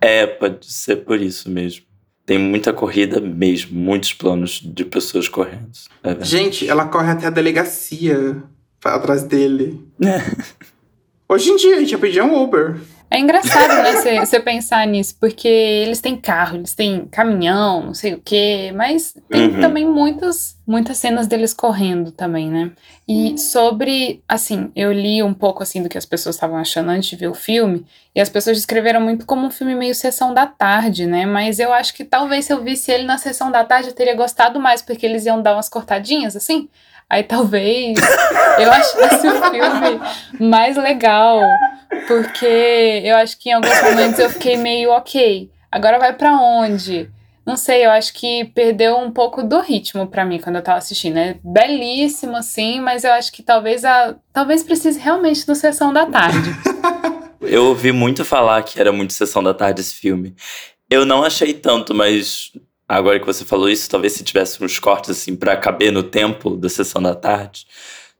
É, 0.00 0.28
pode 0.28 0.72
ser 0.72 0.98
por 0.98 1.20
isso 1.20 1.50
mesmo. 1.50 1.84
Tem 2.24 2.38
muita 2.38 2.72
corrida 2.72 3.20
mesmo, 3.20 3.76
muitos 3.76 4.12
planos 4.12 4.60
de 4.62 4.84
pessoas 4.84 5.26
correndo. 5.26 5.72
É 6.04 6.24
Gente, 6.24 6.68
ela 6.68 6.86
corre 6.86 7.10
até 7.10 7.26
a 7.26 7.30
delegacia 7.30 8.44
atrás 8.84 9.24
dele. 9.24 9.84
Hoje 11.28 11.50
em 11.50 11.56
dia, 11.56 11.76
a 11.76 11.80
gente 11.80 11.90
ia 11.90 11.98
pedir 11.98 12.22
um 12.22 12.40
Uber. 12.40 12.78
É 13.10 13.18
engraçado, 13.18 13.82
né, 13.82 14.24
você 14.24 14.38
pensar 14.38 14.86
nisso, 14.86 15.16
porque 15.18 15.48
eles 15.48 16.00
têm 16.00 16.14
carro, 16.14 16.56
eles 16.56 16.74
têm 16.74 17.06
caminhão, 17.06 17.86
não 17.86 17.94
sei 17.94 18.14
o 18.14 18.20
quê, 18.22 18.70
mas 18.74 19.14
tem 19.30 19.54
uhum. 19.54 19.60
também 19.60 19.86
muitas, 19.86 20.58
muitas 20.66 20.98
cenas 20.98 21.26
deles 21.26 21.54
correndo 21.54 22.12
também, 22.12 22.50
né? 22.50 22.70
E 23.08 23.38
sobre, 23.38 24.22
assim, 24.28 24.70
eu 24.76 24.92
li 24.92 25.22
um 25.22 25.32
pouco, 25.32 25.62
assim, 25.62 25.82
do 25.82 25.88
que 25.88 25.96
as 25.96 26.04
pessoas 26.04 26.36
estavam 26.36 26.58
achando 26.58 26.90
antes 26.90 27.08
de 27.08 27.16
ver 27.16 27.28
o 27.28 27.34
filme, 27.34 27.86
e 28.14 28.20
as 28.20 28.28
pessoas 28.28 28.58
descreveram 28.58 29.00
muito 29.00 29.24
como 29.24 29.46
um 29.46 29.50
filme 29.50 29.74
meio 29.74 29.94
sessão 29.94 30.34
da 30.34 30.46
tarde, 30.46 31.06
né? 31.06 31.24
Mas 31.24 31.58
eu 31.58 31.72
acho 31.72 31.94
que 31.94 32.04
talvez 32.04 32.44
se 32.44 32.52
eu 32.52 32.62
visse 32.62 32.92
ele 32.92 33.04
na 33.04 33.16
sessão 33.16 33.50
da 33.50 33.64
tarde 33.64 33.88
eu 33.88 33.94
teria 33.94 34.14
gostado 34.14 34.60
mais, 34.60 34.82
porque 34.82 35.06
eles 35.06 35.24
iam 35.24 35.40
dar 35.40 35.54
umas 35.54 35.70
cortadinhas, 35.70 36.36
assim, 36.36 36.68
Aí 37.10 37.22
talvez 37.22 37.96
eu 38.58 38.70
achasse 38.70 39.26
o 39.26 39.42
filme 39.50 40.00
mais 40.38 40.76
legal, 40.76 41.40
porque 42.06 43.02
eu 43.04 43.16
acho 43.16 43.38
que 43.38 43.48
em 43.48 43.54
alguns 43.54 43.82
momentos 43.82 44.18
eu 44.18 44.30
fiquei 44.30 44.56
meio 44.56 44.90
ok. 44.90 45.50
Agora 45.70 45.98
vai 45.98 46.12
para 46.12 46.32
onde? 46.32 47.10
Não 47.48 47.56
sei, 47.56 47.86
eu 47.86 47.90
acho 47.90 48.12
que 48.12 48.44
perdeu 48.54 48.98
um 48.98 49.10
pouco 49.10 49.42
do 49.42 49.58
ritmo 49.60 50.06
para 50.06 50.22
mim 50.22 50.38
quando 50.38 50.56
eu 50.56 50.62
tava 50.62 50.76
assistindo. 50.76 51.16
É 51.16 51.38
belíssimo, 51.42 52.36
assim, 52.36 52.78
mas 52.78 53.04
eu 53.04 53.12
acho 53.12 53.32
que 53.32 53.42
talvez 53.42 53.86
a. 53.86 54.14
Talvez 54.34 54.62
precise 54.62 55.00
realmente 55.00 55.46
do 55.46 55.54
sessão 55.54 55.90
da 55.90 56.04
tarde. 56.04 56.50
eu 57.40 57.64
ouvi 57.64 57.90
muito 57.90 58.22
falar 58.22 58.62
que 58.64 58.78
era 58.78 58.92
muito 58.92 59.14
sessão 59.14 59.42
da 59.42 59.54
tarde 59.54 59.80
esse 59.80 59.94
filme. 59.94 60.34
Eu 60.90 61.06
não 61.06 61.24
achei 61.24 61.54
tanto, 61.54 61.94
mas 61.94 62.52
Agora 62.88 63.20
que 63.20 63.26
você 63.26 63.44
falou 63.44 63.68
isso, 63.68 63.90
talvez 63.90 64.14
se 64.14 64.24
tivesse 64.24 64.64
uns 64.64 64.78
cortes 64.78 65.10
assim 65.10 65.36
para 65.36 65.56
caber 65.56 65.92
no 65.92 66.02
tempo 66.02 66.56
da 66.56 66.70
sessão 66.70 67.02
da 67.02 67.14
tarde, 67.14 67.66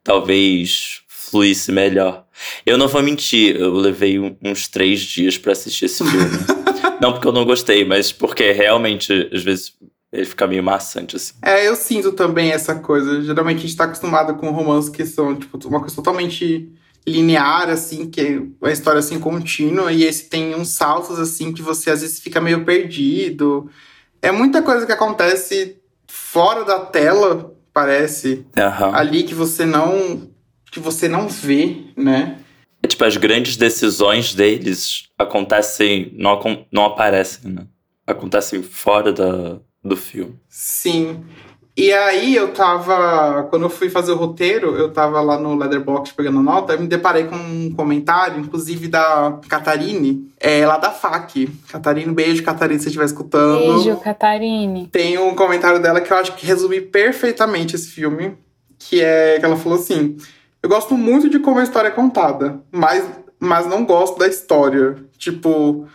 talvez 0.05 1.01
fluísse 1.09 1.73
melhor. 1.73 2.27
Eu 2.67 2.77
não 2.77 2.87
vou 2.87 3.03
mentir, 3.03 3.57
eu 3.57 3.73
levei 3.73 4.19
uns 4.43 4.69
três 4.69 5.01
dias 5.01 5.39
para 5.39 5.53
assistir 5.53 5.87
esse 5.87 6.05
filme. 6.05 6.39
não 7.01 7.13
porque 7.13 7.27
eu 7.27 7.33
não 7.33 7.47
gostei, 7.47 7.85
mas 7.85 8.13
porque 8.13 8.53
realmente, 8.53 9.31
às 9.33 9.43
vezes, 9.43 9.73
ele 10.13 10.27
fica 10.27 10.47
meio 10.47 10.63
maçante, 10.63 11.17
assim. 11.17 11.33
É, 11.43 11.67
eu 11.67 11.75
sinto 11.75 12.13
também 12.13 12.51
essa 12.51 12.75
coisa. 12.75 13.23
Geralmente 13.23 13.59
a 13.59 13.61
gente 13.63 13.77
tá 13.77 13.85
acostumado 13.85 14.35
com 14.35 14.51
romances 14.51 14.91
que 14.91 15.05
são, 15.05 15.35
tipo, 15.35 15.59
uma 15.67 15.81
coisa 15.81 15.97
totalmente 15.97 16.71
linear, 17.07 17.71
assim, 17.71 18.09
que 18.09 18.21
é 18.21 18.43
uma 18.61 18.73
história, 18.73 18.99
assim, 18.99 19.19
contínua. 19.19 19.93
E 19.93 20.05
esse 20.05 20.29
tem 20.29 20.55
uns 20.55 20.69
saltos, 20.69 21.19
assim, 21.19 21.53
que 21.53 21.63
você 21.63 21.91
às 21.91 22.03
vezes 22.03 22.21
fica 22.21 22.41
meio 22.41 22.65
perdido 22.65 23.69
é 24.23 24.31
muita 24.31 24.63
coisa 24.63 24.87
que 24.87 24.93
acontece 24.93 25.77
fora 26.07 26.65
da 26.65 26.81
tela, 26.81 27.55
parece. 27.73 28.47
Uhum. 28.57 28.95
Ali 28.95 29.23
que 29.23 29.35
você 29.35 29.65
não. 29.65 30.29
que 30.71 30.81
você 30.81 31.09
não 31.09 31.29
vê, 31.29 31.85
né? 31.97 32.39
É 32.83 32.87
tipo, 32.87 33.05
as 33.05 33.17
grandes 33.17 33.57
decisões 33.57 34.35
deles 34.35 35.09
acontecem. 35.19 36.13
não, 36.15 36.67
não 36.71 36.85
aparecem, 36.85 37.51
né? 37.51 37.67
Acontecem 38.07 38.63
fora 38.63 39.13
da, 39.13 39.59
do 39.85 39.97
filme. 39.97 40.39
Sim. 40.49 41.25
E 41.79 41.93
aí 41.93 42.35
eu 42.35 42.53
tava. 42.53 43.45
Quando 43.45 43.63
eu 43.63 43.71
fui 43.71 43.89
fazer 43.89 44.11
o 44.11 44.17
roteiro, 44.17 44.75
eu 44.75 44.93
tava 44.93 45.21
lá 45.21 45.39
no 45.39 45.55
Leatherbox 45.55 46.11
pegando 46.11 46.43
nota, 46.43 46.73
eu 46.73 46.81
me 46.81 46.89
deparei 46.89 47.27
com 47.27 47.37
um 47.37 47.73
comentário, 47.73 48.41
inclusive 48.41 48.89
da 48.89 49.39
Catarine, 49.49 50.29
é, 50.41 50.67
lá 50.67 50.77
da 50.77 50.91
FAC. 50.91 51.49
Catarine, 51.69 52.13
beijo, 52.13 52.43
Catarine, 52.43 52.81
se 52.81 52.83
você 52.83 52.89
estiver 52.89 53.05
escutando. 53.05 53.61
Beijo, 53.61 53.97
Catarine. 53.99 54.89
Tem 54.89 55.19
um 55.19 55.37
comentário 55.37 55.81
dela 55.81 56.01
que 56.01 56.13
eu 56.13 56.17
acho 56.17 56.35
que 56.35 56.45
resume 56.45 56.81
perfeitamente 56.81 57.77
esse 57.77 57.87
filme. 57.87 58.37
Que 58.77 59.01
é 59.01 59.39
que 59.39 59.45
ela 59.45 59.57
falou 59.57 59.79
assim: 59.79 60.17
Eu 60.61 60.69
gosto 60.69 60.97
muito 60.97 61.31
de 61.31 61.39
como 61.39 61.61
a 61.61 61.63
história 61.63 61.89
é 61.89 61.93
contada, 61.93 62.61
mas, 62.73 63.09
mas 63.39 63.69
não 63.69 63.85
gosto 63.85 64.19
da 64.19 64.27
história. 64.27 64.97
Tipo. 65.17 65.87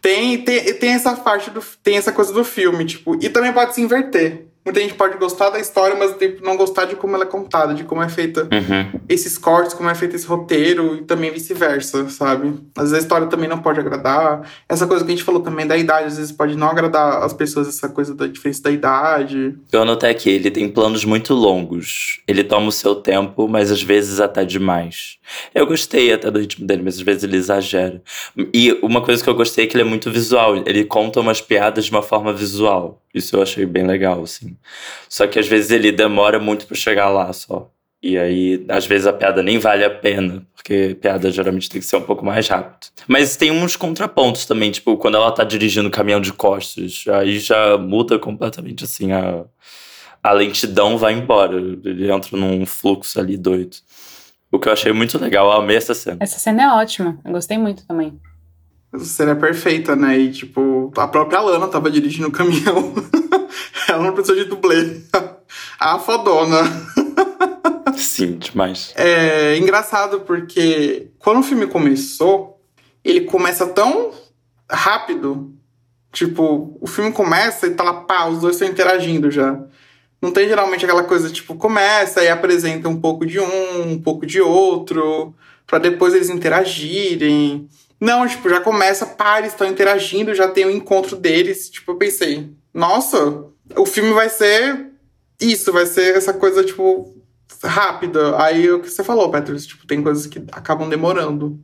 Tem, 0.00 0.38
tem, 0.42 0.74
tem 0.74 0.90
essa 0.90 1.16
parte 1.16 1.50
do. 1.50 1.60
Tem 1.82 1.96
essa 1.96 2.12
coisa 2.12 2.32
do 2.32 2.44
filme, 2.44 2.84
tipo, 2.84 3.16
e 3.20 3.28
também 3.28 3.52
pode 3.52 3.74
se 3.74 3.80
inverter. 3.80 4.53
Muita 4.64 4.80
gente 4.80 4.94
pode 4.94 5.18
gostar 5.18 5.50
da 5.50 5.60
história, 5.60 5.94
mas 5.94 6.16
não 6.42 6.56
gostar 6.56 6.86
de 6.86 6.96
como 6.96 7.14
ela 7.14 7.24
é 7.24 7.28
contada, 7.28 7.74
de 7.74 7.84
como 7.84 8.02
é 8.02 8.08
feita 8.08 8.44
uhum. 8.44 9.00
esses 9.08 9.36
cortes, 9.36 9.74
como 9.74 9.90
é 9.90 9.94
feito 9.94 10.16
esse 10.16 10.26
roteiro 10.26 10.96
e 10.96 11.02
também 11.02 11.30
vice-versa, 11.30 12.08
sabe? 12.08 12.54
Às 12.74 12.84
vezes 12.84 12.94
a 12.94 12.98
história 12.98 13.26
também 13.26 13.46
não 13.48 13.58
pode 13.58 13.78
agradar. 13.78 14.48
Essa 14.66 14.86
coisa 14.86 15.04
que 15.04 15.12
a 15.12 15.14
gente 15.14 15.24
falou 15.24 15.42
também 15.42 15.66
da 15.66 15.76
idade, 15.76 16.06
às 16.06 16.16
vezes 16.16 16.32
pode 16.32 16.56
não 16.56 16.68
agradar 16.68 17.22
as 17.22 17.34
pessoas, 17.34 17.68
essa 17.68 17.90
coisa 17.90 18.14
da 18.14 18.26
diferença 18.26 18.62
da 18.62 18.70
idade. 18.70 19.54
Eu 19.70 19.82
anotei 19.82 20.08
aqui, 20.08 20.30
ele 20.30 20.50
tem 20.50 20.66
planos 20.68 21.04
muito 21.04 21.34
longos. 21.34 22.22
Ele 22.26 22.42
toma 22.42 22.68
o 22.68 22.72
seu 22.72 22.94
tempo, 22.94 23.46
mas 23.46 23.70
às 23.70 23.82
vezes 23.82 24.18
até 24.18 24.46
demais. 24.46 25.18
Eu 25.54 25.66
gostei 25.66 26.10
até 26.10 26.30
do 26.30 26.38
ritmo 26.38 26.66
dele, 26.66 26.82
mas 26.82 26.94
às 26.94 27.02
vezes 27.02 27.22
ele 27.22 27.36
exagera. 27.36 28.02
E 28.52 28.72
uma 28.82 29.02
coisa 29.02 29.22
que 29.22 29.28
eu 29.28 29.34
gostei 29.34 29.64
é 29.64 29.68
que 29.68 29.76
ele 29.76 29.82
é 29.82 29.86
muito 29.86 30.10
visual. 30.10 30.56
Ele 30.56 30.84
conta 30.84 31.20
umas 31.20 31.42
piadas 31.42 31.84
de 31.84 31.90
uma 31.90 32.02
forma 32.02 32.32
visual. 32.32 33.02
Isso 33.14 33.36
eu 33.36 33.42
achei 33.42 33.64
bem 33.64 33.86
legal, 33.86 34.22
assim. 34.22 34.53
Só 35.08 35.26
que 35.26 35.38
às 35.38 35.46
vezes 35.46 35.70
ele 35.70 35.92
demora 35.92 36.38
muito 36.38 36.66
para 36.66 36.76
chegar 36.76 37.08
lá 37.08 37.32
só. 37.32 37.70
E 38.02 38.18
aí, 38.18 38.62
às 38.68 38.84
vezes 38.84 39.06
a 39.06 39.14
piada 39.14 39.42
nem 39.42 39.58
vale 39.58 39.82
a 39.82 39.88
pena, 39.88 40.46
porque 40.54 40.94
piada 41.00 41.30
geralmente 41.30 41.70
tem 41.70 41.80
que 41.80 41.86
ser 41.86 41.96
um 41.96 42.02
pouco 42.02 42.22
mais 42.22 42.46
rápido. 42.46 42.88
Mas 43.08 43.34
tem 43.34 43.50
uns 43.50 43.76
contrapontos 43.76 44.44
também, 44.44 44.70
tipo, 44.70 44.98
quando 44.98 45.16
ela 45.16 45.32
tá 45.32 45.42
dirigindo 45.42 45.90
caminhão 45.90 46.20
de 46.20 46.30
costas, 46.30 47.04
aí 47.14 47.38
já 47.38 47.78
muda 47.78 48.18
completamente 48.18 48.84
assim 48.84 49.10
a, 49.12 49.44
a 50.22 50.32
lentidão 50.32 50.98
vai 50.98 51.14
embora. 51.14 51.56
Ele 51.56 52.12
entra 52.12 52.36
num 52.36 52.66
fluxo 52.66 53.18
ali 53.18 53.38
doido. 53.38 53.78
O 54.52 54.58
que 54.58 54.68
eu 54.68 54.72
achei 54.74 54.92
muito 54.92 55.18
legal, 55.18 55.46
eu 55.46 55.52
amei 55.52 55.78
essa 55.78 55.94
cena. 55.94 56.18
Essa 56.20 56.38
cena 56.38 56.62
é 56.62 56.68
ótima, 56.68 57.18
eu 57.24 57.32
gostei 57.32 57.56
muito 57.56 57.86
também. 57.86 58.20
Cena 59.00 59.32
é 59.32 59.34
perfeita, 59.34 59.96
né? 59.96 60.18
E, 60.18 60.32
tipo, 60.32 60.92
a 60.96 61.08
própria 61.08 61.40
Lana 61.40 61.68
tava 61.68 61.90
dirigindo 61.90 62.28
o 62.28 62.32
caminhão. 62.32 62.92
Ela 63.88 64.02
não 64.02 64.12
precisou 64.12 64.36
de 64.36 64.48
dublê. 64.48 65.00
A 65.78 65.98
fodona. 65.98 66.62
Sim, 67.96 68.38
demais. 68.38 68.92
É 68.96 69.56
engraçado 69.56 70.20
porque 70.20 71.10
quando 71.18 71.40
o 71.40 71.42
filme 71.42 71.66
começou, 71.66 72.60
ele 73.04 73.22
começa 73.22 73.66
tão 73.66 74.12
rápido 74.68 75.54
Tipo, 76.14 76.78
o 76.80 76.86
filme 76.86 77.10
começa 77.10 77.66
e 77.66 77.74
tá 77.74 77.82
lá, 77.82 77.92
pá, 77.92 78.26
os 78.26 78.38
dois 78.38 78.54
estão 78.54 78.68
interagindo 78.68 79.32
já. 79.32 79.60
Não 80.22 80.30
tem 80.30 80.48
geralmente 80.48 80.84
aquela 80.84 81.02
coisa, 81.02 81.28
tipo, 81.28 81.56
começa 81.56 82.22
e 82.22 82.28
apresenta 82.28 82.88
um 82.88 83.00
pouco 83.00 83.26
de 83.26 83.40
um, 83.40 83.90
um 83.90 84.00
pouco 84.00 84.24
de 84.24 84.40
outro, 84.40 85.34
para 85.66 85.80
depois 85.80 86.14
eles 86.14 86.30
interagirem. 86.30 87.68
Não, 88.00 88.26
tipo, 88.26 88.48
já 88.48 88.60
começa, 88.60 89.06
pá, 89.06 89.38
eles 89.38 89.52
estão 89.52 89.66
interagindo, 89.66 90.34
já 90.34 90.48
tem 90.48 90.64
o 90.64 90.68
um 90.68 90.70
encontro 90.70 91.16
deles. 91.16 91.70
Tipo, 91.70 91.92
eu 91.92 91.96
pensei, 91.96 92.50
nossa, 92.72 93.44
o 93.76 93.86
filme 93.86 94.12
vai 94.12 94.28
ser 94.28 94.90
isso, 95.40 95.72
vai 95.72 95.86
ser 95.86 96.16
essa 96.16 96.32
coisa, 96.32 96.64
tipo, 96.64 97.14
rápida. 97.62 98.40
Aí 98.42 98.70
o 98.70 98.80
que 98.80 98.90
você 98.90 99.02
falou, 99.02 99.30
Petrus, 99.30 99.66
tipo, 99.66 99.86
tem 99.86 100.02
coisas 100.02 100.26
que 100.26 100.42
acabam 100.52 100.88
demorando. 100.88 101.58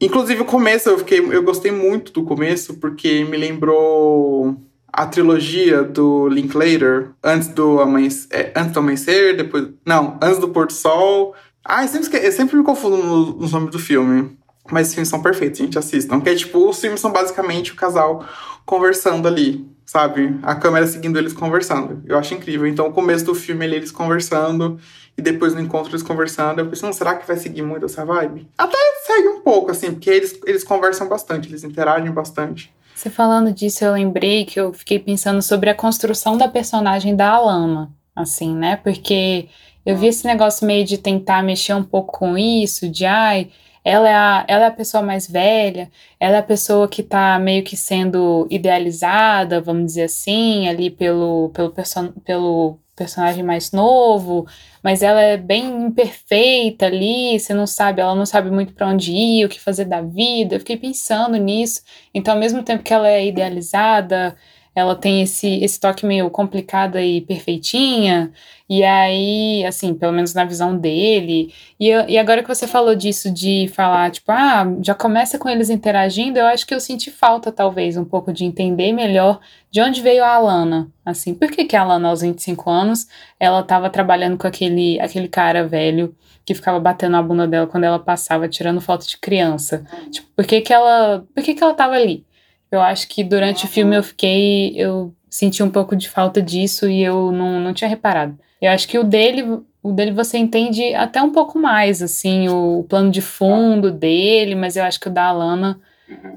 Inclusive 0.00 0.42
o 0.42 0.46
começo, 0.46 0.88
eu 0.88 0.98
fiquei, 0.98 1.18
eu 1.18 1.42
gostei 1.42 1.70
muito 1.70 2.12
do 2.12 2.24
começo 2.24 2.74
porque 2.74 3.24
me 3.24 3.36
lembrou 3.36 4.60
a 4.92 5.06
trilogia 5.06 5.82
do 5.82 6.28
Linklater, 6.28 7.10
antes 7.22 7.48
do 7.48 7.80
amanhecer, 7.80 8.28
é, 8.30 8.52
antes 8.56 8.72
do 8.72 8.78
amanhecer, 8.78 9.36
depois, 9.36 9.68
não, 9.84 10.18
antes 10.22 10.38
do 10.38 10.48
pôr 10.48 10.66
do 10.66 10.72
sol. 10.72 11.34
Ah, 11.64 11.82
eu 11.82 11.88
sempre, 11.88 12.26
eu 12.26 12.32
sempre 12.32 12.56
me 12.56 12.62
confundo 12.62 12.96
nos 12.96 13.52
nomes 13.52 13.70
do 13.70 13.78
filme. 13.78 14.38
Mas 14.70 14.88
os 14.88 14.94
filmes 14.94 15.08
são 15.08 15.22
perfeitos, 15.22 15.58
gente, 15.58 15.78
assistam. 15.78 16.20
Que 16.20 16.30
é 16.30 16.34
tipo, 16.34 16.68
os 16.68 16.80
filmes 16.80 17.00
são 17.00 17.12
basicamente 17.12 17.72
o 17.72 17.76
casal 17.76 18.24
conversando 18.64 19.28
ali, 19.28 19.66
sabe? 19.84 20.38
A 20.42 20.54
câmera 20.54 20.86
seguindo 20.86 21.18
eles 21.18 21.32
conversando. 21.32 22.02
Eu 22.06 22.18
acho 22.18 22.34
incrível. 22.34 22.66
Então, 22.66 22.88
o 22.88 22.92
começo 22.92 23.24
do 23.24 23.34
filme 23.34 23.64
ele, 23.64 23.76
eles 23.76 23.92
conversando 23.92 24.78
e 25.16 25.22
depois 25.22 25.54
no 25.54 25.60
encontro 25.60 25.90
eles 25.90 26.02
conversando. 26.02 26.58
Eu 26.58 26.66
pensei, 26.66 26.92
será 26.92 27.14
que 27.14 27.26
vai 27.26 27.36
seguir 27.36 27.62
muito 27.62 27.86
essa 27.86 28.04
vibe? 28.04 28.48
Até 28.58 28.76
segue 29.06 29.28
um 29.28 29.40
pouco, 29.40 29.70
assim, 29.70 29.92
porque 29.92 30.10
eles, 30.10 30.38
eles 30.44 30.64
conversam 30.64 31.08
bastante, 31.08 31.48
eles 31.48 31.64
interagem 31.64 32.10
bastante. 32.10 32.74
Você 32.94 33.10
falando 33.10 33.52
disso, 33.52 33.84
eu 33.84 33.92
lembrei 33.92 34.44
que 34.44 34.58
eu 34.58 34.72
fiquei 34.72 34.98
pensando 34.98 35.42
sobre 35.42 35.68
a 35.70 35.74
construção 35.74 36.36
da 36.36 36.48
personagem 36.48 37.14
da 37.14 37.30
Alana, 37.30 37.90
assim, 38.14 38.54
né? 38.54 38.76
Porque 38.76 39.48
eu 39.84 39.96
vi 39.96 40.06
esse 40.08 40.26
negócio 40.26 40.66
meio 40.66 40.84
de 40.84 40.98
tentar 40.98 41.42
mexer 41.42 41.74
um 41.74 41.82
pouco 41.84 42.18
com 42.18 42.36
isso, 42.36 42.88
de 42.88 43.04
ai. 43.04 43.50
Ela 43.86 44.08
é, 44.08 44.14
a, 44.14 44.44
ela 44.48 44.64
é 44.64 44.68
a 44.68 44.72
pessoa 44.72 45.00
mais 45.00 45.28
velha, 45.28 45.88
ela 46.18 46.36
é 46.36 46.38
a 46.40 46.42
pessoa 46.42 46.88
que 46.88 47.02
está 47.02 47.38
meio 47.38 47.62
que 47.62 47.76
sendo 47.76 48.44
idealizada, 48.50 49.60
vamos 49.60 49.86
dizer 49.86 50.02
assim, 50.02 50.66
ali 50.68 50.90
pelo, 50.90 51.50
pelo, 51.54 51.70
perso 51.70 52.12
pelo 52.24 52.80
personagem 52.96 53.44
mais 53.44 53.70
novo, 53.70 54.44
mas 54.82 55.02
ela 55.02 55.20
é 55.20 55.36
bem 55.36 55.86
imperfeita 55.86 56.86
ali, 56.86 57.38
você 57.38 57.54
não 57.54 57.66
sabe, 57.66 58.00
ela 58.00 58.14
não 58.16 58.26
sabe 58.26 58.50
muito 58.50 58.72
para 58.72 58.88
onde 58.88 59.12
ir, 59.12 59.44
o 59.44 59.48
que 59.48 59.60
fazer 59.60 59.84
da 59.84 60.00
vida. 60.00 60.56
Eu 60.56 60.60
fiquei 60.60 60.76
pensando 60.76 61.36
nisso. 61.36 61.82
Então, 62.12 62.34
ao 62.34 62.40
mesmo 62.40 62.64
tempo 62.64 62.82
que 62.82 62.92
ela 62.92 63.08
é 63.08 63.24
idealizada, 63.26 64.36
ela 64.76 64.94
tem 64.94 65.22
esse, 65.22 65.64
esse 65.64 65.80
toque 65.80 66.04
meio 66.04 66.28
complicada 66.28 67.02
e 67.02 67.22
perfeitinha, 67.22 68.30
e 68.68 68.84
aí, 68.84 69.64
assim, 69.64 69.94
pelo 69.94 70.12
menos 70.12 70.34
na 70.34 70.44
visão 70.44 70.76
dele. 70.76 71.54
E, 71.80 71.88
eu, 71.88 72.06
e 72.06 72.18
agora 72.18 72.42
que 72.42 72.48
você 72.48 72.66
falou 72.66 72.94
disso, 72.94 73.30
de 73.32 73.68
falar, 73.74 74.10
tipo, 74.10 74.30
ah, 74.30 74.66
já 74.82 74.94
começa 74.94 75.38
com 75.38 75.48
eles 75.48 75.70
interagindo, 75.70 76.38
eu 76.38 76.44
acho 76.44 76.66
que 76.66 76.74
eu 76.74 76.80
senti 76.80 77.10
falta, 77.10 77.50
talvez, 77.50 77.96
um 77.96 78.04
pouco 78.04 78.30
de 78.34 78.44
entender 78.44 78.92
melhor 78.92 79.40
de 79.70 79.80
onde 79.80 80.02
veio 80.02 80.22
a 80.22 80.34
Alana. 80.34 80.92
Assim, 81.06 81.32
por 81.34 81.50
que, 81.50 81.64
que 81.64 81.74
a 81.74 81.80
Alana, 81.80 82.08
aos 82.08 82.20
25 82.20 82.68
anos, 82.68 83.06
ela 83.40 83.60
estava 83.60 83.88
trabalhando 83.88 84.36
com 84.36 84.46
aquele, 84.46 85.00
aquele 85.00 85.28
cara 85.28 85.66
velho 85.66 86.14
que 86.44 86.54
ficava 86.54 86.78
batendo 86.78 87.16
a 87.16 87.22
bunda 87.22 87.48
dela 87.48 87.66
quando 87.66 87.84
ela 87.84 87.98
passava, 87.98 88.46
tirando 88.46 88.82
foto 88.82 89.08
de 89.08 89.16
criança? 89.16 89.86
Tipo, 90.10 90.28
por 90.36 90.44
que, 90.44 90.60
que 90.60 90.72
ela. 90.72 91.24
Por 91.34 91.42
que, 91.42 91.54
que 91.54 91.62
ela 91.62 91.72
estava 91.72 91.94
ali? 91.94 92.25
Eu 92.70 92.80
acho 92.80 93.08
que 93.08 93.22
durante 93.22 93.64
o 93.64 93.68
filme 93.68 93.96
eu 93.96 94.02
fiquei. 94.02 94.74
Eu 94.76 95.14
senti 95.28 95.62
um 95.62 95.70
pouco 95.70 95.94
de 95.94 96.08
falta 96.08 96.40
disso 96.40 96.88
e 96.88 97.02
eu 97.02 97.30
não, 97.30 97.60
não 97.60 97.74
tinha 97.74 97.88
reparado. 97.88 98.38
Eu 98.60 98.70
acho 98.70 98.88
que 98.88 98.98
o 98.98 99.04
dele, 99.04 99.60
o 99.82 99.92
dele 99.92 100.12
você 100.12 100.38
entende 100.38 100.94
até 100.94 101.20
um 101.20 101.30
pouco 101.30 101.58
mais, 101.58 102.00
assim, 102.00 102.48
o, 102.48 102.80
o 102.80 102.84
plano 102.84 103.10
de 103.10 103.20
fundo 103.20 103.90
dele, 103.90 104.54
mas 104.54 104.76
eu 104.76 104.84
acho 104.84 104.98
que 104.98 105.08
o 105.08 105.12
da 105.12 105.26
Alana, 105.26 105.78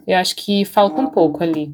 eu 0.05 0.17
acho 0.17 0.36
que 0.36 0.65
falta 0.65 1.00
um 1.01 1.07
pouco 1.07 1.43
ali. 1.43 1.73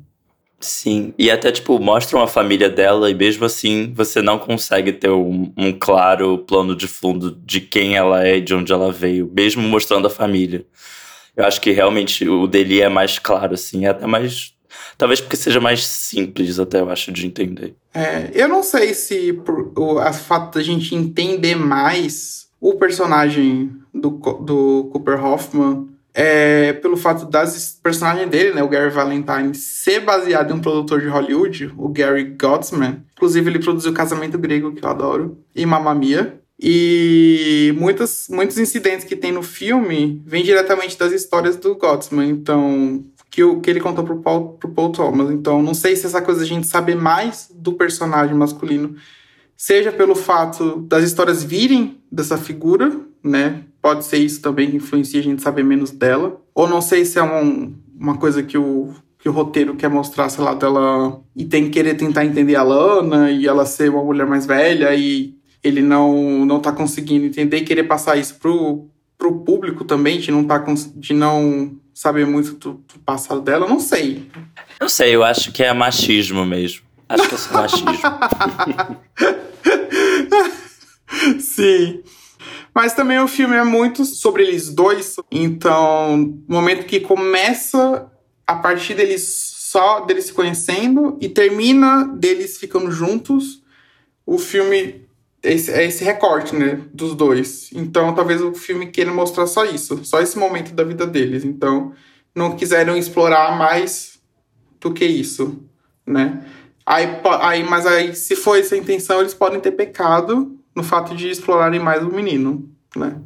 Sim, 0.59 1.13
e 1.17 1.29
até, 1.29 1.51
tipo, 1.51 1.77
mostram 1.79 2.21
a 2.21 2.27
família 2.27 2.69
dela 2.69 3.09
e 3.11 3.13
mesmo 3.13 3.45
assim 3.45 3.93
você 3.93 4.21
não 4.21 4.39
consegue 4.39 4.93
ter 4.93 5.09
um, 5.09 5.51
um, 5.57 5.71
claro 5.71 6.39
plano 6.39 6.75
de 6.75 6.87
fundo 6.87 7.37
de 7.45 7.61
quem 7.61 7.95
ela 7.95 8.25
é 8.25 8.37
e 8.37 8.41
de 8.41 8.55
onde 8.55 8.71
ela 8.71 8.91
veio, 8.91 9.29
mesmo 9.33 9.61
mostrando 9.61 10.07
a 10.07 10.09
família. 10.09 10.65
Eu 11.35 11.45
acho 11.45 11.59
que 11.61 11.71
realmente 11.71 12.27
o 12.27 12.47
dele 12.47 12.81
é 12.81 12.89
mais 12.89 13.19
claro, 13.19 13.53
assim, 13.53 13.85
é 13.85 13.89
até 13.89 14.05
mais. 14.05 14.53
Talvez 14.97 15.19
porque 15.19 15.35
seja 15.35 15.59
mais 15.59 15.85
simples, 15.85 16.59
até 16.59 16.79
eu 16.79 16.89
acho, 16.89 17.11
de 17.11 17.25
entender. 17.25 17.75
É, 17.93 18.29
eu 18.33 18.47
não 18.47 18.63
sei 18.63 18.93
se 18.93 19.33
por, 19.33 19.71
o 19.77 20.13
fato 20.13 20.55
da 20.57 20.63
gente 20.63 20.95
entender 20.95 21.55
mais 21.55 22.47
o 22.59 22.73
personagem 22.75 23.71
do, 23.93 24.09
do 24.09 24.89
Cooper 24.91 25.23
Hoffman 25.23 25.87
é 26.15 26.71
pelo 26.71 26.95
fato 26.95 27.25
das 27.25 27.77
personagem 27.83 28.29
dele, 28.29 28.53
né, 28.53 28.63
o 28.63 28.69
Gary 28.69 28.89
Valentine, 28.89 29.53
ser 29.53 29.99
baseado 29.99 30.51
em 30.51 30.53
um 30.53 30.61
produtor 30.61 31.01
de 31.01 31.07
Hollywood, 31.07 31.73
o 31.77 31.89
Gary 31.89 32.23
Godsman. 32.23 33.03
Inclusive, 33.13 33.49
ele 33.49 33.59
produziu 33.59 33.93
Casamento 33.93 34.37
Grego, 34.37 34.71
que 34.71 34.83
eu 34.83 34.89
adoro, 34.89 35.37
e 35.53 35.65
Mamma 35.65 35.93
Mia. 35.93 36.39
E 36.59 37.73
muitos, 37.77 38.27
muitos 38.29 38.57
incidentes 38.57 39.05
que 39.05 39.15
tem 39.15 39.31
no 39.31 39.43
filme 39.43 40.21
vêm 40.25 40.43
diretamente 40.43 40.97
das 40.97 41.11
histórias 41.11 41.57
do 41.57 41.75
Gottsman, 41.75 42.29
então, 42.29 43.03
que, 43.29 43.43
o, 43.43 43.59
que 43.59 43.69
ele 43.69 43.81
contou 43.81 44.05
pro 44.05 44.21
Paul, 44.21 44.53
pro 44.53 44.69
Paul 44.69 44.91
Thomas. 44.91 45.29
Então, 45.29 45.61
não 45.61 45.73
sei 45.73 45.95
se 45.95 46.05
essa 46.05 46.21
coisa 46.21 46.43
a 46.43 46.45
gente 46.45 46.65
saber 46.65 46.95
mais 46.95 47.51
do 47.53 47.73
personagem 47.73 48.33
masculino, 48.35 48.95
seja 49.57 49.91
pelo 49.91 50.15
fato 50.15 50.77
das 50.81 51.03
histórias 51.03 51.43
virem 51.43 52.01
dessa 52.09 52.37
figura, 52.37 52.97
né? 53.21 53.63
Pode 53.81 54.05
ser 54.05 54.17
isso 54.17 54.41
também 54.41 54.71
que 54.71 54.77
influencia 54.77 55.19
a 55.19 55.23
gente 55.23 55.41
saber 55.41 55.63
menos 55.63 55.91
dela. 55.91 56.41
Ou 56.53 56.67
não 56.67 56.81
sei 56.81 57.03
se 57.03 57.19
é 57.19 57.23
um, 57.23 57.75
uma 57.99 58.17
coisa 58.17 58.41
que 58.41 58.57
o, 58.57 58.93
que 59.19 59.27
o 59.27 59.31
roteiro 59.31 59.75
quer 59.75 59.89
mostrar, 59.89 60.29
sei 60.29 60.43
lá, 60.43 60.53
dela 60.53 61.21
e 61.35 61.43
tem 61.45 61.65
que 61.65 61.71
querer 61.71 61.95
tentar 61.95 62.25
entender 62.25 62.55
a 62.55 62.63
Lana 62.63 63.29
e 63.29 63.45
ela 63.45 63.65
ser 63.65 63.89
uma 63.89 64.03
mulher 64.03 64.25
mais 64.25 64.45
velha 64.45 64.95
e 64.95 65.35
ele 65.65 65.81
não 65.81 66.45
não 66.45 66.59
tá 66.59 66.71
conseguindo 66.71 67.25
entender 67.25 67.57
e 67.57 67.63
querer 67.63 67.83
passar 67.83 68.17
isso 68.17 68.35
pro, 68.35 68.87
pro 69.17 69.39
público 69.39 69.83
também, 69.83 70.19
de 70.19 70.31
não, 70.31 70.43
tá, 70.43 70.63
de 70.95 71.13
não 71.13 71.75
saber 71.93 72.25
muito 72.25 72.53
do, 72.53 72.73
do 72.73 72.99
passado 73.05 73.41
dela, 73.41 73.67
não 73.67 73.79
sei. 73.79 74.29
Não 74.79 74.87
sei, 74.87 75.15
eu 75.15 75.23
acho 75.23 75.51
que 75.51 75.63
é 75.63 75.73
machismo 75.73 76.45
mesmo. 76.45 76.85
Acho 77.09 77.27
que 77.27 77.35
é 77.35 77.37
só 77.37 77.53
machismo. 77.61 77.87
Sim. 81.39 82.03
Mas 82.73 82.93
também 82.93 83.19
o 83.19 83.27
filme 83.27 83.55
é 83.55 83.63
muito 83.63 84.03
sobre 84.05 84.43
eles 84.43 84.69
dois. 84.69 85.15
Então, 85.31 86.17
no 86.17 86.55
momento 86.55 86.85
que 86.85 86.99
começa 86.99 88.11
a 88.45 88.55
partir 88.55 88.93
deles 88.93 89.23
só 89.75 90.01
deles 90.01 90.25
se 90.25 90.33
conhecendo 90.33 91.17
e 91.19 91.27
termina 91.27 92.05
deles 92.05 92.57
ficando 92.57 92.91
juntos, 92.91 93.63
o 94.25 94.37
filme 94.37 95.04
esse, 95.53 95.71
é 95.71 95.85
esse 95.85 96.03
recorte, 96.03 96.55
né, 96.55 96.81
dos 96.93 97.15
dois. 97.15 97.69
Então, 97.73 98.13
talvez 98.13 98.41
o 98.41 98.53
filme 98.53 98.87
queira 98.87 99.13
mostrar 99.13 99.47
só 99.47 99.65
isso, 99.65 100.03
só 100.03 100.19
esse 100.19 100.37
momento 100.37 100.73
da 100.73 100.83
vida 100.83 101.05
deles. 101.05 101.43
Então, 101.45 101.93
não 102.33 102.55
quiseram 102.55 102.97
explorar 102.97 103.57
mais 103.57 104.19
do 104.79 104.93
que 104.93 105.05
isso, 105.05 105.63
né? 106.05 106.45
Aí, 106.85 107.07
aí, 107.41 107.63
mas 107.63 107.85
aí, 107.85 108.15
se 108.15 108.35
for 108.35 108.59
essa 108.59 108.75
a 108.75 108.77
intenção, 108.77 109.21
eles 109.21 109.33
podem 109.33 109.59
ter 109.59 109.71
pecado 109.71 110.55
no 110.75 110.83
fato 110.83 111.15
de 111.15 111.29
explorarem 111.29 111.79
mais 111.79 112.03
o 112.03 112.09
menino, 112.09 112.69
né? 112.95 113.19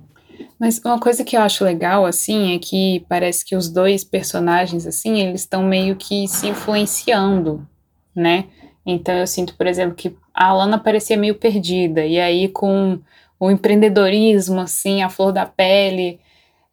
Mas 0.57 0.79
uma 0.79 0.99
coisa 0.99 1.23
que 1.23 1.35
eu 1.35 1.41
acho 1.41 1.63
legal, 1.63 2.05
assim, 2.05 2.55
é 2.55 2.59
que 2.59 3.05
parece 3.09 3.43
que 3.43 3.55
os 3.55 3.69
dois 3.69 4.03
personagens, 4.03 4.85
assim, 4.85 5.19
eles 5.21 5.41
estão 5.41 5.63
meio 5.63 5.95
que 5.95 6.27
se 6.27 6.47
influenciando, 6.47 7.67
né? 8.15 8.45
Então 8.85 9.13
eu 9.15 9.27
sinto, 9.27 9.55
por 9.55 9.67
exemplo, 9.67 9.95
que 9.95 10.15
a 10.39 10.45
Alana 10.47 10.79
parecia 10.79 11.17
meio 11.17 11.35
perdida, 11.35 12.05
e 12.05 12.17
aí 12.17 12.47
com 12.47 12.97
o 13.37 13.51
empreendedorismo, 13.51 14.61
assim, 14.61 15.03
a 15.03 15.09
flor 15.09 15.33
da 15.33 15.45
pele 15.45 16.17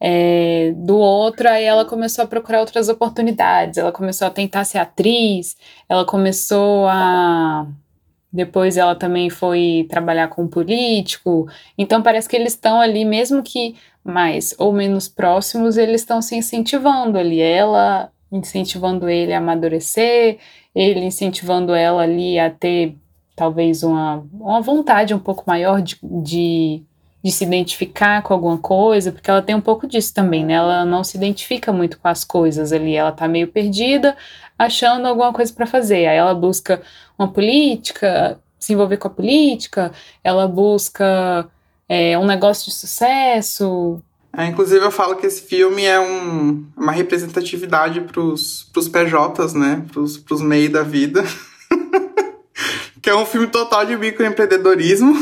é, 0.00 0.72
do 0.76 0.96
outro, 0.96 1.48
aí 1.48 1.64
ela 1.64 1.84
começou 1.84 2.24
a 2.24 2.28
procurar 2.28 2.60
outras 2.60 2.88
oportunidades, 2.88 3.76
ela 3.76 3.90
começou 3.90 4.28
a 4.28 4.30
tentar 4.30 4.64
ser 4.64 4.78
atriz, 4.78 5.56
ela 5.88 6.04
começou 6.04 6.86
a. 6.88 7.66
Depois 8.32 8.76
ela 8.76 8.94
também 8.94 9.30
foi 9.30 9.86
trabalhar 9.88 10.28
com 10.28 10.42
um 10.42 10.48
político, 10.48 11.48
então 11.76 12.02
parece 12.02 12.28
que 12.28 12.36
eles 12.36 12.52
estão 12.52 12.80
ali, 12.80 13.04
mesmo 13.04 13.42
que 13.42 13.74
mais 14.04 14.54
ou 14.58 14.72
menos 14.72 15.08
próximos, 15.08 15.76
eles 15.76 16.02
estão 16.02 16.22
se 16.22 16.36
incentivando 16.36 17.18
ali. 17.18 17.40
Ela 17.40 18.12
incentivando 18.30 19.08
ele 19.08 19.32
a 19.32 19.38
amadurecer, 19.38 20.38
ele 20.74 21.00
incentivando 21.04 21.74
ela 21.74 22.02
ali 22.02 22.38
a 22.38 22.50
ter 22.50 22.96
talvez 23.36 23.82
uma, 23.82 24.24
uma 24.32 24.62
vontade 24.62 25.14
um 25.14 25.18
pouco 25.18 25.44
maior 25.46 25.82
de, 25.82 25.98
de, 26.02 26.82
de 27.22 27.30
se 27.30 27.44
identificar 27.44 28.22
com 28.22 28.32
alguma 28.32 28.56
coisa, 28.56 29.12
porque 29.12 29.30
ela 29.30 29.42
tem 29.42 29.54
um 29.54 29.60
pouco 29.60 29.86
disso 29.86 30.14
também, 30.14 30.44
né? 30.44 30.54
Ela 30.54 30.86
não 30.86 31.04
se 31.04 31.18
identifica 31.18 31.70
muito 31.70 31.98
com 31.98 32.08
as 32.08 32.24
coisas 32.24 32.72
ali, 32.72 32.96
ela 32.96 33.12
tá 33.12 33.28
meio 33.28 33.48
perdida, 33.48 34.16
achando 34.58 35.06
alguma 35.06 35.32
coisa 35.34 35.52
para 35.52 35.66
fazer. 35.66 36.06
Aí 36.06 36.16
ela 36.16 36.34
busca 36.34 36.80
uma 37.18 37.28
política, 37.28 38.40
se 38.58 38.72
envolver 38.72 38.96
com 38.96 39.08
a 39.08 39.10
política, 39.10 39.92
ela 40.24 40.48
busca 40.48 41.46
é, 41.86 42.18
um 42.18 42.24
negócio 42.24 42.64
de 42.64 42.74
sucesso. 42.74 44.00
É, 44.32 44.46
inclusive, 44.46 44.84
eu 44.84 44.90
falo 44.90 45.16
que 45.16 45.26
esse 45.26 45.42
filme 45.42 45.84
é 45.84 46.00
um, 46.00 46.66
uma 46.76 46.92
representatividade 46.92 48.00
pros, 48.02 48.68
pros 48.72 48.88
PJs, 48.88 49.54
né? 49.54 49.84
Pros, 49.92 50.16
pros 50.16 50.42
meios 50.42 50.72
da 50.72 50.82
vida. 50.82 51.22
que 53.06 53.10
é 53.10 53.14
um 53.14 53.24
filme 53.24 53.46
total 53.46 53.86
de 53.86 53.96
microempreendedorismo. 53.96 55.14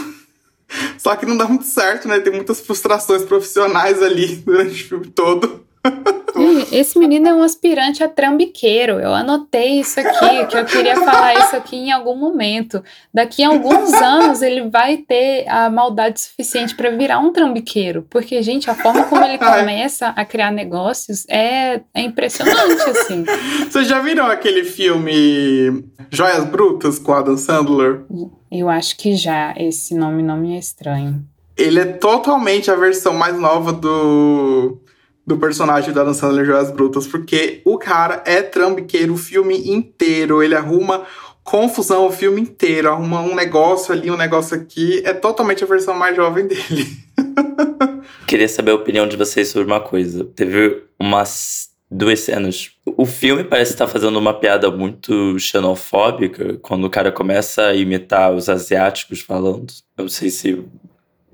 Só 0.96 1.14
que 1.16 1.26
não 1.26 1.36
dá 1.36 1.46
muito 1.46 1.66
certo, 1.66 2.08
né? 2.08 2.18
Tem 2.18 2.32
muitas 2.32 2.58
frustrações 2.58 3.24
profissionais 3.24 4.02
ali 4.02 4.36
durante 4.36 4.84
o 4.84 4.88
filme 4.88 5.06
todo. 5.08 5.62
Esse 6.72 6.98
menino 6.98 7.28
é 7.28 7.34
um 7.34 7.42
aspirante 7.42 8.02
a 8.02 8.08
trambiqueiro. 8.08 8.98
Eu 8.98 9.14
anotei 9.14 9.80
isso 9.80 10.00
aqui, 10.00 10.46
que 10.46 10.56
eu 10.56 10.64
queria 10.64 10.96
falar 10.96 11.34
isso 11.34 11.56
aqui 11.56 11.76
em 11.76 11.92
algum 11.92 12.16
momento. 12.16 12.82
Daqui 13.12 13.42
a 13.44 13.48
alguns 13.48 13.92
anos 13.92 14.42
ele 14.42 14.68
vai 14.68 14.98
ter 14.98 15.48
a 15.48 15.70
maldade 15.70 16.20
suficiente 16.20 16.74
para 16.74 16.90
virar 16.90 17.18
um 17.18 17.32
trambiqueiro. 17.32 18.06
Porque, 18.10 18.42
gente, 18.42 18.68
a 18.68 18.74
forma 18.74 19.04
como 19.04 19.24
ele 19.24 19.38
começa 19.38 20.08
a 20.08 20.24
criar 20.24 20.50
negócios 20.50 21.24
é, 21.28 21.80
é 21.94 22.00
impressionante, 22.00 22.82
assim. 22.90 23.24
Vocês 23.70 23.86
já 23.86 24.00
viram 24.00 24.26
aquele 24.26 24.64
filme 24.64 25.84
Joias 26.10 26.44
Brutas 26.44 26.98
com 26.98 27.12
Adam 27.12 27.36
Sandler? 27.36 28.02
Eu 28.50 28.68
acho 28.68 28.96
que 28.96 29.14
já. 29.14 29.54
Esse 29.56 29.94
nome 29.94 30.22
não 30.22 30.36
me 30.36 30.56
é 30.56 30.58
estranho. 30.58 31.24
Ele 31.56 31.78
é 31.78 31.84
totalmente 31.84 32.70
a 32.70 32.74
versão 32.74 33.14
mais 33.14 33.38
nova 33.38 33.72
do, 33.72 34.80
do 35.26 35.38
personagem 35.38 35.92
da 35.92 36.12
Sandler 36.12 36.44
Joias 36.44 36.70
Brutas, 36.70 37.06
porque 37.06 37.62
o 37.64 37.78
cara 37.78 38.22
é 38.26 38.42
trambiqueiro 38.42 39.14
o 39.14 39.18
filme 39.18 39.70
inteiro. 39.70 40.42
Ele 40.42 40.54
arruma 40.54 41.06
confusão 41.42 42.06
o 42.06 42.10
filme 42.10 42.40
inteiro, 42.40 42.88
arruma 42.88 43.20
um 43.20 43.34
negócio 43.34 43.92
ali, 43.92 44.10
um 44.10 44.16
negócio 44.16 44.56
aqui. 44.56 45.02
É 45.04 45.12
totalmente 45.12 45.64
a 45.64 45.66
versão 45.66 45.94
mais 45.94 46.16
jovem 46.16 46.46
dele. 46.46 46.86
Queria 48.26 48.48
saber 48.48 48.72
a 48.72 48.76
opinião 48.76 49.06
de 49.06 49.16
vocês 49.16 49.48
sobre 49.48 49.66
uma 49.66 49.80
coisa. 49.80 50.24
Teve 50.24 50.82
umas 50.98 51.70
duas 51.90 52.20
cenas. 52.20 52.72
O 52.84 53.06
filme 53.06 53.44
parece 53.44 53.72
estar 53.72 53.86
fazendo 53.86 54.18
uma 54.18 54.34
piada 54.34 54.70
muito 54.70 55.38
xenofóbica 55.38 56.58
quando 56.62 56.84
o 56.84 56.90
cara 56.90 57.12
começa 57.12 57.66
a 57.66 57.74
imitar 57.74 58.32
os 58.32 58.48
asiáticos 58.48 59.20
falando. 59.20 59.72
Eu 59.96 60.04
não 60.04 60.08
sei 60.08 60.30
se 60.30 60.64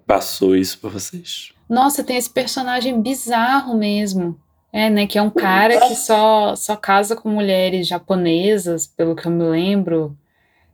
passou 0.06 0.56
isso 0.56 0.78
pra 0.78 0.90
vocês. 0.90 1.52
Nossa, 1.70 2.02
tem 2.02 2.16
esse 2.16 2.28
personagem 2.28 3.00
bizarro 3.00 3.76
mesmo. 3.76 4.36
É, 4.72 4.90
né? 4.90 5.06
Que 5.06 5.18
é 5.18 5.22
um 5.22 5.30
cara 5.30 5.80
que 5.86 5.94
só, 5.94 6.56
só 6.56 6.74
casa 6.74 7.14
com 7.14 7.28
mulheres 7.28 7.86
japonesas, 7.86 8.88
pelo 8.88 9.14
que 9.14 9.26
eu 9.26 9.30
me 9.30 9.44
lembro. 9.44 10.16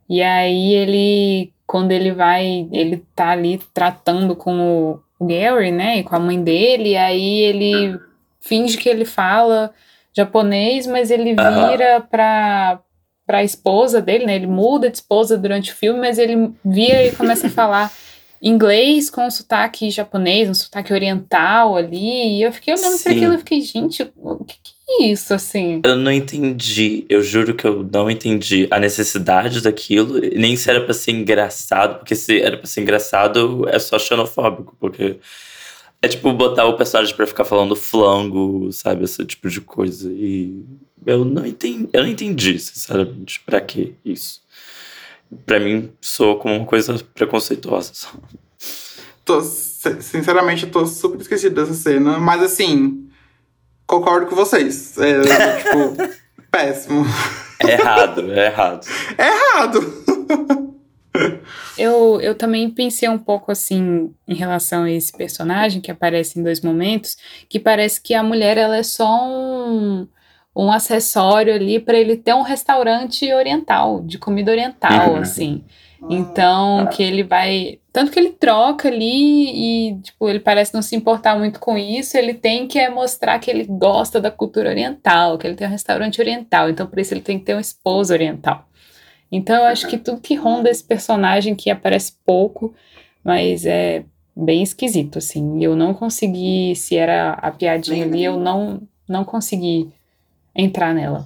E 0.09 0.23
aí 0.23 0.73
ele, 0.73 1.53
quando 1.67 1.91
ele 1.91 2.11
vai, 2.11 2.67
ele 2.71 3.05
tá 3.15 3.29
ali 3.29 3.59
tratando 3.73 4.35
com 4.35 4.99
o 5.19 5.25
Gary, 5.25 5.71
né? 5.71 5.99
E 5.99 6.03
com 6.03 6.15
a 6.15 6.19
mãe 6.19 6.41
dele, 6.43 6.91
e 6.91 6.97
aí 6.97 7.39
ele 7.41 7.99
finge 8.39 8.77
que 8.77 8.89
ele 8.89 9.05
fala 9.05 9.71
japonês, 10.15 10.87
mas 10.87 11.11
ele 11.11 11.35
vira 11.35 12.01
pra, 12.01 12.79
pra 13.25 13.43
esposa 13.43 14.01
dele, 14.01 14.25
né? 14.25 14.35
Ele 14.35 14.47
muda 14.47 14.89
de 14.89 14.97
esposa 14.97 15.37
durante 15.37 15.71
o 15.71 15.75
filme, 15.75 15.99
mas 15.99 16.17
ele 16.17 16.53
vira 16.65 17.03
e 17.03 17.15
começa 17.15 17.47
a 17.47 17.51
falar 17.51 17.91
inglês 18.41 19.09
com 19.09 19.25
um 19.25 19.31
sotaque 19.31 19.89
japonês, 19.89 20.49
um 20.49 20.53
sotaque 20.53 20.93
oriental 20.93 21.75
ali. 21.75 22.37
E 22.37 22.43
eu 22.43 22.51
fiquei 22.51 22.73
olhando 22.73 23.01
para 23.01 23.11
aquilo 23.11 23.33
e 23.33 23.37
fiquei, 23.37 23.61
gente, 23.61 24.11
o 24.15 24.43
que, 24.43 24.55
que 24.63 24.73
é 24.89 25.05
isso, 25.07 25.33
assim? 25.33 25.81
Eu 25.83 25.95
não 25.95 26.11
entendi. 26.11 27.05
Eu 27.09 27.21
juro 27.21 27.53
que 27.55 27.65
eu 27.65 27.87
não 27.91 28.09
entendi 28.09 28.67
a 28.71 28.79
necessidade 28.79 29.61
daquilo. 29.61 30.19
Nem 30.35 30.55
se 30.55 30.69
era 30.69 30.81
pra 30.81 30.93
ser 30.93 31.11
engraçado, 31.11 31.99
porque 31.99 32.15
se 32.15 32.39
era 32.39 32.57
pra 32.57 32.67
ser 32.67 32.81
engraçado, 32.81 33.67
é 33.69 33.79
só 33.79 33.97
xenofóbico, 33.97 34.75
porque 34.79 35.17
é 36.01 36.07
tipo 36.07 36.31
botar 36.31 36.65
o 36.65 36.77
personagem 36.77 37.15
para 37.15 37.27
ficar 37.27 37.45
falando 37.45 37.75
flango, 37.75 38.71
sabe? 38.71 39.03
Esse 39.03 39.25
tipo 39.25 39.49
de 39.49 39.61
coisa. 39.61 40.11
E 40.11 40.63
eu 41.05 41.25
não 41.25 41.45
entendi, 41.45 41.89
eu 41.91 42.03
não 42.03 42.09
entendi, 42.09 42.59
sinceramente, 42.59 43.41
pra 43.45 43.61
que 43.61 43.95
isso. 44.03 44.41
Pra 45.45 45.59
mim, 45.59 45.91
soa 46.01 46.37
como 46.37 46.55
uma 46.55 46.65
coisa 46.65 46.95
preconceituosa. 47.13 47.91
Tô, 49.25 49.41
sinceramente, 49.41 50.63
eu 50.63 50.71
tô 50.71 50.85
super 50.85 51.19
esquecido 51.19 51.55
dessa 51.55 51.73
cena, 51.73 52.17
mas 52.17 52.41
assim, 52.41 53.09
concordo 53.85 54.27
com 54.27 54.35
vocês. 54.35 54.97
É, 54.97 55.21
tipo, 55.63 55.97
péssimo. 56.49 57.05
É 57.59 57.71
errado, 57.71 58.31
é 58.31 58.45
errado. 58.45 58.87
É 59.17 59.27
errado! 59.27 60.07
Eu, 61.77 62.19
eu 62.21 62.35
também 62.35 62.69
pensei 62.69 63.07
um 63.09 63.17
pouco 63.17 63.51
assim 63.51 64.13
em 64.27 64.33
relação 64.33 64.83
a 64.83 64.91
esse 64.91 65.11
personagem 65.11 65.81
que 65.81 65.91
aparece 65.91 66.39
em 66.39 66.43
dois 66.43 66.61
momentos, 66.61 67.17
que 67.47 67.59
parece 67.59 68.01
que 68.01 68.13
a 68.13 68.23
mulher 68.23 68.57
ela 68.57 68.77
é 68.77 68.83
só 68.83 69.27
um, 69.27 70.07
um 70.57 70.71
acessório 70.71 71.53
ali 71.53 71.79
para 71.79 71.97
ele 71.97 72.17
ter 72.17 72.33
um 72.33 72.41
restaurante 72.41 73.31
oriental, 73.31 74.01
de 74.01 74.17
comida 74.17 74.51
oriental, 74.51 75.11
uhum. 75.11 75.17
assim. 75.17 75.63
Então, 76.09 76.87
que 76.87 77.01
ele 77.01 77.23
vai. 77.23 77.79
Tanto 77.91 78.11
que 78.11 78.19
ele 78.19 78.29
troca 78.29 78.87
ali 78.87 79.89
e, 79.89 79.99
tipo, 80.01 80.29
ele 80.29 80.39
parece 80.39 80.73
não 80.73 80.81
se 80.81 80.95
importar 80.95 81.37
muito 81.37 81.59
com 81.59 81.77
isso. 81.77 82.15
Ele 82.15 82.33
tem 82.33 82.67
que 82.67 82.77
é 82.77 82.89
mostrar 82.89 83.39
que 83.39 83.49
ele 83.49 83.65
gosta 83.65 84.21
da 84.21 84.29
cultura 84.29 84.69
oriental, 84.69 85.37
que 85.37 85.47
ele 85.47 85.55
tem 85.55 85.67
um 85.67 85.71
restaurante 85.71 86.21
oriental. 86.21 86.69
Então, 86.69 86.85
por 86.85 86.99
isso, 86.99 87.13
ele 87.13 87.21
tem 87.21 87.39
que 87.39 87.45
ter 87.45 87.53
uma 87.53 87.61
esposa 87.61 88.13
oriental. 88.13 88.67
Então 89.31 89.55
eu 89.57 89.65
acho 89.65 89.87
que 89.87 89.97
tudo 89.97 90.21
que 90.21 90.35
ronda 90.35 90.69
esse 90.69 90.83
personagem 90.83 91.53
que 91.53 91.69
aparece 91.69 92.13
pouco, 92.25 92.73
mas 93.23 93.65
é 93.65 94.05
bem 94.35 94.63
esquisito, 94.63 95.17
assim. 95.17 95.63
Eu 95.63 95.75
não 95.75 95.93
consegui, 95.93 96.75
se 96.75 96.95
era 96.95 97.33
a 97.33 97.51
piadinha 97.51 98.05
ali, 98.05 98.23
eu 98.23 98.39
não, 98.39 98.81
não 99.07 99.25
consegui 99.25 99.91
entrar 100.57 100.93
nela. 100.93 101.25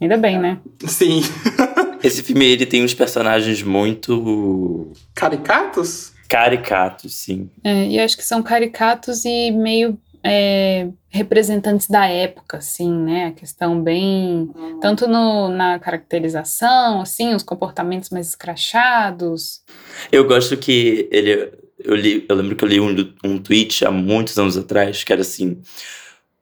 Ainda 0.00 0.16
bem, 0.16 0.38
né? 0.38 0.58
Sim. 0.86 1.22
Esse 2.04 2.22
filme, 2.22 2.44
ele 2.44 2.66
tem 2.66 2.84
uns 2.84 2.92
personagens 2.92 3.62
muito... 3.62 4.92
Caricatos? 5.14 6.12
Caricatos, 6.28 7.14
sim. 7.14 7.48
É, 7.62 7.86
e 7.86 7.98
acho 7.98 8.16
que 8.16 8.24
são 8.24 8.42
caricatos 8.42 9.24
e 9.24 9.50
meio 9.50 9.98
é, 10.22 10.88
representantes 11.10 11.86
da 11.86 12.06
época, 12.06 12.56
assim, 12.56 12.90
né? 12.90 13.26
A 13.26 13.32
questão 13.32 13.80
bem. 13.80 14.50
Uhum. 14.54 14.80
Tanto 14.80 15.06
no, 15.06 15.48
na 15.48 15.78
caracterização, 15.78 17.02
assim, 17.02 17.34
os 17.34 17.42
comportamentos 17.42 18.08
mais 18.08 18.28
escrachados. 18.28 19.62
Eu 20.10 20.26
gosto 20.26 20.56
que 20.56 21.06
ele. 21.12 21.52
Eu, 21.78 21.94
li, 21.94 22.24
eu 22.26 22.36
lembro 22.36 22.56
que 22.56 22.64
eu 22.64 22.68
li 22.68 22.80
um, 22.80 23.12
um 23.22 23.38
tweet 23.38 23.84
há 23.84 23.90
muitos 23.90 24.38
anos 24.38 24.56
atrás 24.56 25.04
que 25.04 25.12
era 25.12 25.20
assim. 25.20 25.60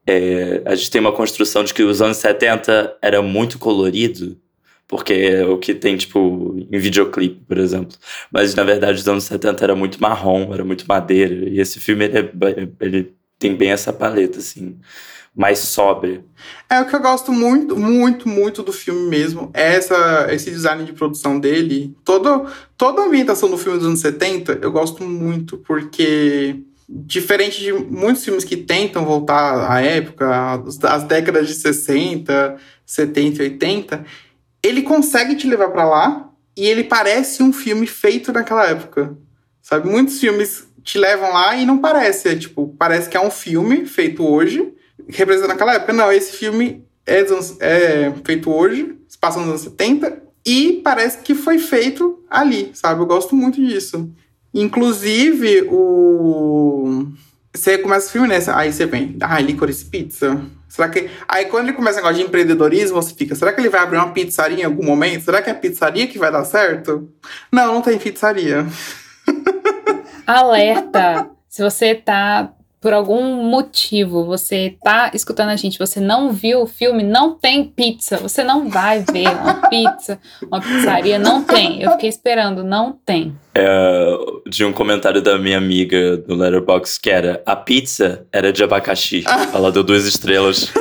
É, 0.06 0.62
a 0.64 0.74
gente 0.74 0.90
tem 0.90 1.00
uma 1.00 1.12
construção 1.12 1.62
de 1.62 1.72
que 1.72 1.82
os 1.82 2.02
anos 2.02 2.16
70 2.16 2.96
era 3.00 3.22
muito 3.22 3.58
colorido, 3.58 4.36
porque 4.88 5.12
é 5.12 5.46
o 5.46 5.58
que 5.58 5.74
tem, 5.74 5.96
tipo, 5.96 6.54
em 6.70 6.78
videoclipe, 6.78 7.40
por 7.46 7.58
exemplo. 7.58 7.96
Mas, 8.30 8.54
na 8.54 8.64
verdade, 8.64 8.98
os 8.98 9.08
anos 9.08 9.24
70 9.24 9.64
era 9.64 9.74
muito 9.74 10.00
marrom, 10.00 10.52
era 10.52 10.64
muito 10.64 10.84
madeira. 10.86 11.48
E 11.48 11.60
esse 11.60 11.80
filme, 11.80 12.04
ele, 12.04 12.18
é, 12.18 12.68
ele 12.80 13.14
tem 13.38 13.56
bem 13.56 13.70
essa 13.70 13.92
paleta, 13.92 14.38
assim, 14.38 14.78
mais 15.34 15.60
sóbria. 15.60 16.22
É 16.68 16.80
o 16.80 16.86
que 16.86 16.94
eu 16.94 17.00
gosto 17.00 17.32
muito, 17.32 17.76
muito, 17.76 18.28
muito 18.28 18.62
do 18.62 18.72
filme 18.72 19.08
mesmo. 19.08 19.50
É 19.54 19.76
essa, 19.76 20.28
esse 20.30 20.50
design 20.50 20.84
de 20.84 20.92
produção 20.92 21.40
dele. 21.40 21.96
Todo, 22.04 22.46
toda 22.76 23.02
a 23.02 23.06
ambientação 23.06 23.48
do 23.50 23.56
filme 23.56 23.78
dos 23.78 23.86
anos 23.86 24.00
70 24.00 24.58
eu 24.60 24.70
gosto 24.70 25.02
muito, 25.04 25.56
porque 25.58 26.60
diferente 26.94 27.58
de 27.58 27.72
muitos 27.72 28.22
filmes 28.22 28.44
que 28.44 28.56
tentam 28.56 29.04
voltar 29.04 29.70
à 29.72 29.80
época, 29.80 30.62
às 30.82 31.04
décadas 31.04 31.48
de 31.48 31.54
60, 31.54 32.56
70 32.84 33.42
e 33.42 33.46
80, 33.46 34.04
ele 34.62 34.82
consegue 34.82 35.34
te 35.34 35.46
levar 35.46 35.70
para 35.70 35.88
lá 35.88 36.30
e 36.54 36.66
ele 36.66 36.84
parece 36.84 37.42
um 37.42 37.52
filme 37.52 37.86
feito 37.86 38.30
naquela 38.30 38.66
época. 38.66 39.16
Sabe, 39.62 39.88
muitos 39.88 40.20
filmes 40.20 40.68
te 40.82 40.98
levam 40.98 41.32
lá 41.32 41.56
e 41.56 41.64
não 41.64 41.78
parece. 41.78 42.28
É, 42.28 42.36
tipo, 42.36 42.68
parece 42.78 43.08
que 43.08 43.16
é 43.16 43.20
um 43.20 43.30
filme 43.30 43.86
feito 43.86 44.26
hoje, 44.26 44.74
representando 45.08 45.52
aquela 45.52 45.74
época. 45.74 45.92
Não, 45.94 46.12
esse 46.12 46.36
filme 46.36 46.84
é, 47.06 47.20
é 47.60 48.12
feito 48.24 48.50
hoje, 48.50 48.98
se 49.08 49.16
passa 49.16 49.38
nos 49.38 49.48
anos 49.48 49.60
70, 49.62 50.22
e 50.44 50.80
parece 50.84 51.18
que 51.18 51.34
foi 51.34 51.58
feito 51.58 52.22
ali, 52.28 52.72
sabe? 52.74 53.00
Eu 53.00 53.06
gosto 53.06 53.34
muito 53.34 53.64
disso. 53.64 54.10
Inclusive, 54.54 55.66
o. 55.68 57.06
Você 57.54 57.78
começa 57.78 58.08
o 58.08 58.10
filme, 58.10 58.28
né? 58.28 58.38
Aí 58.54 58.72
você 58.72 58.86
vem, 58.86 59.16
ah, 59.20 59.40
licorice 59.40 59.84
pizza. 59.84 60.40
Será 60.68 60.88
que. 60.88 61.10
Aí 61.28 61.46
quando 61.46 61.68
ele 61.68 61.76
começa 61.76 61.98
a 61.98 62.02
negócio 62.02 62.18
de 62.18 62.28
empreendedorismo, 62.28 63.00
você 63.00 63.14
fica, 63.14 63.34
será 63.34 63.52
que 63.52 63.60
ele 63.60 63.68
vai 63.68 63.82
abrir 63.82 63.98
uma 63.98 64.12
pizzaria 64.12 64.62
em 64.62 64.64
algum 64.64 64.84
momento? 64.84 65.24
Será 65.24 65.42
que 65.42 65.50
é 65.50 65.52
a 65.52 65.56
pizzaria 65.56 66.06
que 66.06 66.18
vai 66.18 66.32
dar 66.32 66.44
certo? 66.44 67.10
Não, 67.52 67.74
não 67.74 67.82
tem 67.82 67.98
pizzaria. 67.98 68.66
Alerta! 70.26 71.28
Se 71.48 71.62
você 71.62 71.94
tá 71.94 72.54
por 72.82 72.92
algum 72.92 73.44
motivo 73.44 74.24
você 74.24 74.74
tá 74.82 75.12
escutando 75.14 75.50
a 75.50 75.56
gente, 75.56 75.78
você 75.78 76.00
não 76.00 76.32
viu 76.32 76.62
o 76.62 76.66
filme, 76.66 77.04
não 77.04 77.38
tem 77.38 77.64
pizza. 77.64 78.16
Você 78.16 78.42
não 78.42 78.68
vai 78.68 79.04
ver 79.10 79.28
uma 79.28 79.54
pizza, 79.70 80.18
uma 80.42 80.60
pizzaria, 80.60 81.16
não 81.16 81.44
tem. 81.44 81.80
Eu 81.80 81.92
fiquei 81.92 82.08
esperando, 82.08 82.64
não 82.64 82.98
tem. 83.06 83.36
É, 83.54 84.18
de 84.48 84.64
um 84.64 84.72
comentário 84.72 85.22
da 85.22 85.38
minha 85.38 85.56
amiga 85.56 86.24
no 86.26 86.34
Letterboxd 86.34 87.00
que 87.00 87.10
era: 87.10 87.40
a 87.46 87.54
pizza 87.54 88.26
era 88.32 88.52
de 88.52 88.64
abacaxi. 88.64 89.22
Ela 89.54 89.70
deu 89.70 89.84
duas 89.84 90.04
estrelas. 90.04 90.72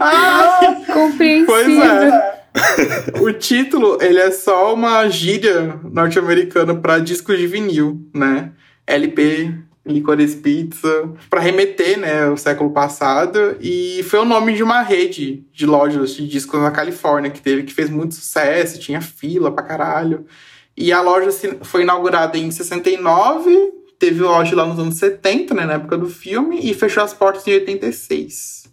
ah, 0.00 0.82
compreensível. 0.92 1.46
Pois 1.46 1.78
é. 1.78 3.20
o 3.20 3.32
título, 3.32 3.98
ele 4.00 4.18
é 4.18 4.32
só 4.32 4.74
uma 4.74 5.08
gíria 5.08 5.78
norte-americana 5.84 6.74
para 6.74 6.98
disco 6.98 7.36
de 7.36 7.46
vinil, 7.46 8.00
né? 8.12 8.50
LP 8.86 9.63
Licorice 9.86 10.36
Pizza, 10.36 11.10
para 11.28 11.40
remeter, 11.40 11.98
né, 11.98 12.24
ao 12.24 12.36
século 12.36 12.70
passado, 12.70 13.56
e 13.60 14.02
foi 14.04 14.20
o 14.20 14.24
nome 14.24 14.54
de 14.54 14.62
uma 14.62 14.80
rede 14.80 15.44
de 15.52 15.66
lojas 15.66 16.14
de 16.14 16.26
discos 16.26 16.60
na 16.60 16.70
Califórnia 16.70 17.30
que 17.30 17.40
teve, 17.40 17.64
que 17.64 17.74
fez 17.74 17.90
muito 17.90 18.14
sucesso, 18.14 18.80
tinha 18.80 19.00
fila 19.00 19.52
pra 19.52 19.64
caralho. 19.64 20.24
E 20.76 20.92
a 20.92 21.02
loja 21.02 21.30
foi 21.62 21.82
inaugurada 21.82 22.38
em 22.38 22.50
69, 22.50 23.72
teve 23.98 24.20
loja 24.20 24.56
lá 24.56 24.66
nos 24.66 24.78
anos 24.78 24.96
70, 24.96 25.54
né, 25.54 25.66
na 25.66 25.74
época 25.74 25.98
do 25.98 26.08
filme, 26.08 26.58
e 26.62 26.74
fechou 26.74 27.02
as 27.02 27.12
portas 27.12 27.46
em 27.46 27.52
86 27.52 28.63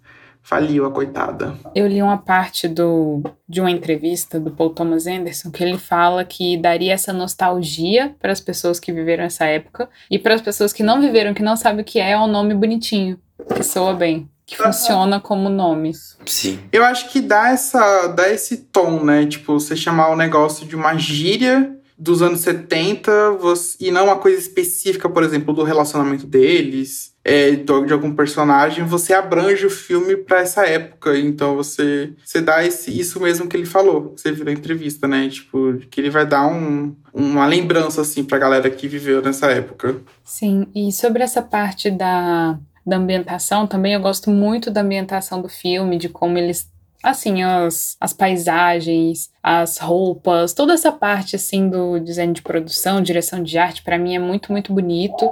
faliu 0.41 0.85
a 0.85 0.91
coitada. 0.91 1.53
Eu 1.75 1.87
li 1.87 2.01
uma 2.01 2.17
parte 2.17 2.67
do, 2.67 3.23
de 3.47 3.61
uma 3.61 3.71
entrevista 3.71 4.39
do 4.39 4.51
Paul 4.51 4.71
Thomas 4.71 5.07
Anderson 5.07 5.51
que 5.51 5.63
ele 5.63 5.77
fala 5.77 6.25
que 6.25 6.57
daria 6.57 6.93
essa 6.93 7.13
nostalgia 7.13 8.15
para 8.19 8.31
as 8.31 8.41
pessoas 8.41 8.79
que 8.79 8.91
viveram 8.91 9.23
essa 9.23 9.45
época 9.45 9.89
e 10.09 10.17
para 10.17 10.33
as 10.33 10.41
pessoas 10.41 10.73
que 10.73 10.83
não 10.83 10.99
viveram, 10.99 11.33
que 11.33 11.43
não 11.43 11.55
sabem 11.55 11.81
o 11.81 11.85
que 11.85 11.99
é, 11.99 12.11
é 12.11 12.17
um 12.17 12.27
nome 12.27 12.53
bonitinho, 12.53 13.19
que 13.55 13.63
soa 13.63 13.93
bem. 13.93 14.29
Que 14.45 14.57
funciona 14.57 15.17
como 15.21 15.47
nome. 15.47 15.93
Sim. 16.25 16.59
Eu 16.73 16.83
acho 16.83 17.09
que 17.09 17.21
dá, 17.21 17.51
essa, 17.51 18.07
dá 18.07 18.29
esse 18.29 18.57
tom, 18.57 19.01
né? 19.01 19.25
Tipo, 19.25 19.53
você 19.57 19.77
chamar 19.77 20.09
o 20.09 20.15
negócio 20.17 20.67
de 20.67 20.75
uma 20.75 20.97
gíria 20.97 21.73
dos 21.97 22.21
anos 22.21 22.41
70 22.41 23.37
você, 23.39 23.77
e 23.79 23.91
não 23.91 24.05
uma 24.05 24.17
coisa 24.17 24.39
específica, 24.39 25.07
por 25.07 25.23
exemplo, 25.23 25.53
do 25.53 25.63
relacionamento 25.63 26.25
deles, 26.25 27.10
é, 27.23 27.51
de 27.51 27.93
algum 27.93 28.15
personagem, 28.15 28.83
você 28.83 29.13
abrange 29.13 29.65
o 29.65 29.69
filme 29.69 30.15
para 30.17 30.39
essa 30.39 30.65
época. 30.65 31.17
Então 31.17 31.55
você, 31.55 32.13
você 32.23 32.41
dá 32.41 32.65
esse, 32.65 32.97
isso 32.97 33.19
mesmo 33.19 33.47
que 33.47 33.55
ele 33.55 33.65
falou, 33.65 34.13
você 34.15 34.31
viu 34.31 34.45
na 34.45 34.51
entrevista, 34.51 35.07
né? 35.07 35.29
Tipo, 35.29 35.77
que 35.89 36.01
ele 36.01 36.09
vai 36.09 36.25
dar 36.25 36.47
um, 36.47 36.95
uma 37.13 37.45
lembrança, 37.45 38.01
assim, 38.01 38.23
pra 38.23 38.39
galera 38.39 38.69
que 38.69 38.87
viveu 38.87 39.21
nessa 39.21 39.51
época. 39.51 40.01
Sim, 40.23 40.67
e 40.73 40.91
sobre 40.91 41.21
essa 41.21 41.41
parte 41.41 41.91
da, 41.91 42.57
da 42.85 42.97
ambientação, 42.97 43.67
também 43.67 43.93
eu 43.93 44.01
gosto 44.01 44.31
muito 44.31 44.71
da 44.71 44.81
ambientação 44.81 45.41
do 45.41 45.49
filme, 45.49 45.97
de 45.97 46.09
como 46.09 46.37
eles 46.37 46.69
assim, 47.03 47.41
as, 47.41 47.97
as 47.99 48.13
paisagens, 48.13 49.31
as 49.41 49.79
roupas, 49.79 50.53
toda 50.53 50.73
essa 50.73 50.91
parte, 50.91 51.35
assim, 51.35 51.67
do 51.67 51.99
design 51.99 52.31
de 52.31 52.43
produção, 52.43 53.01
direção 53.01 53.41
de 53.41 53.57
arte, 53.57 53.81
para 53.81 53.97
mim 53.97 54.15
é 54.15 54.19
muito, 54.19 54.51
muito 54.51 54.71
bonito. 54.71 55.27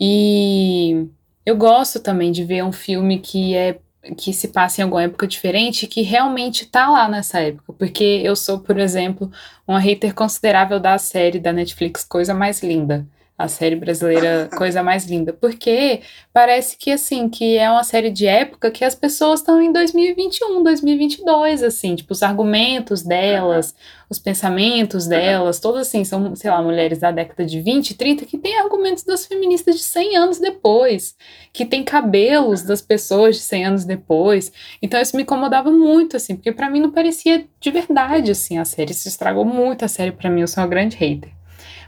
E 0.00 1.08
eu 1.48 1.56
gosto 1.56 1.98
também 1.98 2.30
de 2.30 2.44
ver 2.44 2.62
um 2.62 2.72
filme 2.72 3.18
que 3.18 3.54
é 3.54 3.78
que 4.16 4.32
se 4.34 4.48
passa 4.48 4.80
em 4.80 4.84
alguma 4.84 5.02
época 5.02 5.26
diferente 5.26 5.86
que 5.86 6.02
realmente 6.02 6.66
tá 6.66 6.90
lá 6.90 7.08
nessa 7.08 7.40
época. 7.40 7.72
Porque 7.72 8.04
eu 8.22 8.36
sou, 8.36 8.60
por 8.60 8.78
exemplo, 8.78 9.30
uma 9.66 9.78
hater 9.78 10.14
considerável 10.14 10.78
da 10.78 10.98
série 10.98 11.38
da 11.38 11.52
Netflix 11.52 12.04
Coisa 12.04 12.34
Mais 12.34 12.62
Linda 12.62 13.06
a 13.38 13.46
série 13.46 13.76
brasileira 13.76 14.50
Coisa 14.58 14.82
Mais 14.82 15.06
Linda, 15.06 15.32
porque 15.32 16.00
parece 16.32 16.76
que 16.76 16.90
assim, 16.90 17.28
que 17.28 17.56
é 17.56 17.70
uma 17.70 17.84
série 17.84 18.10
de 18.10 18.26
época 18.26 18.68
que 18.68 18.84
as 18.84 18.96
pessoas 18.96 19.38
estão 19.38 19.62
em 19.62 19.72
2021, 19.72 20.60
2022, 20.64 21.62
assim, 21.62 21.94
tipo 21.94 22.12
os 22.12 22.22
argumentos 22.24 23.04
delas, 23.04 23.76
os 24.10 24.18
pensamentos 24.18 25.06
delas, 25.06 25.60
todos 25.60 25.82
assim, 25.82 26.02
são, 26.02 26.34
sei 26.34 26.50
lá, 26.50 26.60
mulheres 26.60 26.98
da 26.98 27.12
década 27.12 27.44
de 27.44 27.60
20, 27.60 27.94
30 27.94 28.26
que 28.26 28.36
têm 28.36 28.58
argumentos 28.58 29.04
das 29.04 29.24
feministas 29.24 29.76
de 29.76 29.82
100 29.82 30.16
anos 30.16 30.38
depois, 30.40 31.14
que 31.52 31.64
tem 31.64 31.84
cabelos 31.84 32.62
das 32.62 32.82
pessoas 32.82 33.36
de 33.36 33.42
100 33.42 33.66
anos 33.66 33.84
depois. 33.84 34.50
Então 34.82 35.00
isso 35.00 35.16
me 35.16 35.22
incomodava 35.22 35.70
muito 35.70 36.16
assim, 36.16 36.34
porque 36.34 36.50
para 36.50 36.68
mim 36.68 36.80
não 36.80 36.90
parecia 36.90 37.46
de 37.60 37.70
verdade 37.70 38.32
assim 38.32 38.58
a 38.58 38.64
série, 38.64 38.92
se 38.92 39.08
estragou 39.08 39.44
muito 39.44 39.84
a 39.84 39.88
série 39.88 40.10
para 40.10 40.28
mim, 40.28 40.40
eu 40.40 40.48
sou 40.48 40.64
uma 40.64 40.68
grande 40.68 40.96
hater. 40.96 41.30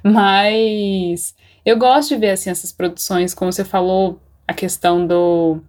Mas 0.03 1.35
eu 1.71 1.77
gosto 1.77 2.11
de 2.11 2.17
ver 2.17 2.31
assim 2.31 2.51
essas 2.51 2.73
produções, 2.73 3.33
como 3.33 3.53
você 3.53 3.65
falou, 3.65 4.21
a 4.47 4.53
questão 4.53 5.07
do 5.07 5.61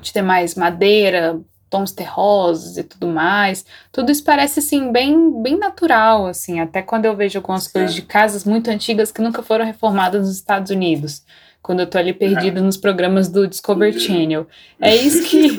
de 0.00 0.12
ter 0.12 0.22
mais 0.22 0.54
madeira, 0.54 1.38
tons 1.68 1.92
terrosos 1.92 2.76
e 2.76 2.82
tudo 2.82 3.06
mais. 3.06 3.64
Tudo 3.92 4.10
isso 4.10 4.24
parece 4.24 4.60
assim 4.60 4.92
bem 4.92 5.42
bem 5.42 5.58
natural 5.58 6.26
assim, 6.26 6.60
até 6.60 6.82
quando 6.82 7.06
eu 7.06 7.16
vejo 7.16 7.38
algumas 7.38 7.64
Sim. 7.64 7.72
coisas 7.72 7.94
de 7.94 8.02
casas 8.02 8.44
muito 8.44 8.70
antigas 8.70 9.10
que 9.10 9.22
nunca 9.22 9.42
foram 9.42 9.64
reformadas 9.64 10.26
nos 10.26 10.36
Estados 10.36 10.70
Unidos. 10.70 11.22
Quando 11.62 11.80
eu 11.80 11.86
tô 11.86 11.98
ali 11.98 12.12
perdida 12.12 12.60
nos 12.60 12.76
programas 12.76 13.28
do 13.28 13.46
Discovery 13.46 13.98
Channel. 13.98 14.46
É 14.80 14.96
isso 14.96 15.22
que 15.28 15.58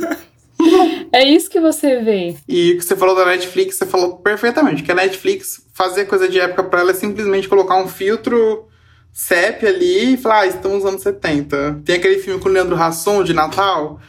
é 1.11 1.23
isso 1.23 1.49
que 1.49 1.59
você 1.59 1.99
vê. 2.01 2.35
E 2.47 2.73
o 2.73 2.77
que 2.77 2.83
você 2.83 2.95
falou 2.95 3.15
da 3.15 3.25
Netflix, 3.25 3.77
você 3.77 3.85
falou 3.85 4.17
perfeitamente. 4.17 4.83
Que 4.83 4.91
a 4.91 4.95
Netflix 4.95 5.63
fazer 5.73 6.05
coisa 6.05 6.27
de 6.27 6.39
época 6.39 6.63
para 6.63 6.81
ela 6.81 6.91
é 6.91 6.95
simplesmente 6.95 7.47
colocar 7.47 7.77
um 7.77 7.87
filtro 7.87 8.67
CEP 9.13 9.65
ali 9.65 10.13
e 10.13 10.17
falar, 10.17 10.41
ah, 10.41 10.47
estamos 10.47 10.83
nos 10.83 10.85
anos 10.85 11.01
70. 11.01 11.81
Tem 11.85 11.95
aquele 11.95 12.19
filme 12.19 12.39
com 12.39 12.49
o 12.49 12.51
Leandro 12.51 12.75
Hassum 12.75 13.23
de 13.23 13.33
Natal, 13.33 13.99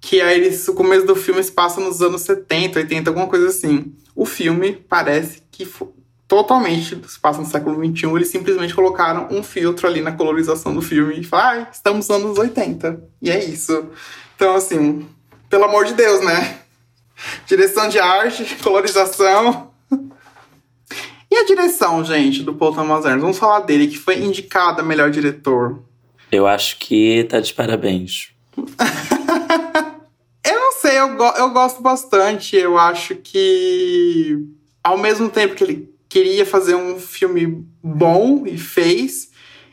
que 0.00 0.20
aí 0.20 0.38
eles, 0.38 0.66
o 0.68 0.74
começo 0.74 1.06
do 1.06 1.16
filme 1.16 1.42
se 1.42 1.52
passa 1.52 1.80
nos 1.80 2.00
anos 2.00 2.22
70, 2.22 2.78
80, 2.78 3.10
alguma 3.10 3.26
coisa 3.26 3.48
assim. 3.48 3.92
O 4.14 4.24
filme 4.24 4.72
parece 4.88 5.42
que 5.50 5.68
totalmente 6.28 6.98
se 7.08 7.20
passa 7.20 7.40
no 7.40 7.46
século 7.46 7.76
XXI, 7.84 8.06
eles 8.14 8.28
simplesmente 8.28 8.74
colocaram 8.74 9.28
um 9.30 9.42
filtro 9.42 9.86
ali 9.86 10.00
na 10.00 10.12
colorização 10.12 10.74
do 10.74 10.80
filme 10.80 11.20
e 11.20 11.24
falaram, 11.24 11.62
ah, 11.62 11.68
estamos 11.70 12.08
nos 12.08 12.16
anos 12.16 12.38
80. 12.38 13.02
E 13.20 13.30
é 13.30 13.44
isso. 13.44 13.86
Então, 14.34 14.54
assim, 14.54 15.06
pelo 15.50 15.64
amor 15.64 15.84
de 15.84 15.94
Deus, 15.94 16.24
né? 16.24 16.60
Direção 17.46 17.88
de 17.88 17.98
arte, 17.98 18.56
colorização. 18.62 19.71
E 21.32 21.34
a 21.34 21.46
direção, 21.46 22.04
gente, 22.04 22.42
do 22.42 22.52
Paul 22.52 22.74
Thomas 22.74 23.06
Anderson? 23.06 23.20
Vamos 23.20 23.38
falar 23.38 23.60
dele, 23.60 23.86
que 23.86 23.96
foi 23.96 24.18
indicado 24.18 24.82
a 24.82 24.84
melhor 24.84 25.10
diretor. 25.10 25.82
Eu 26.30 26.46
acho 26.46 26.76
que 26.76 27.24
tá 27.24 27.40
de 27.40 27.54
parabéns. 27.54 28.28
eu 30.46 30.60
não 30.60 30.72
sei, 30.72 31.00
eu, 31.00 31.16
go 31.16 31.24
eu 31.38 31.48
gosto 31.48 31.80
bastante. 31.80 32.54
Eu 32.54 32.76
acho 32.76 33.14
que, 33.14 34.44
ao 34.84 34.98
mesmo 34.98 35.30
tempo 35.30 35.54
que 35.54 35.64
ele 35.64 35.94
queria 36.06 36.44
fazer 36.44 36.74
um 36.74 37.00
filme 37.00 37.66
bom 37.82 38.46
e 38.46 38.58
fez, 38.58 39.30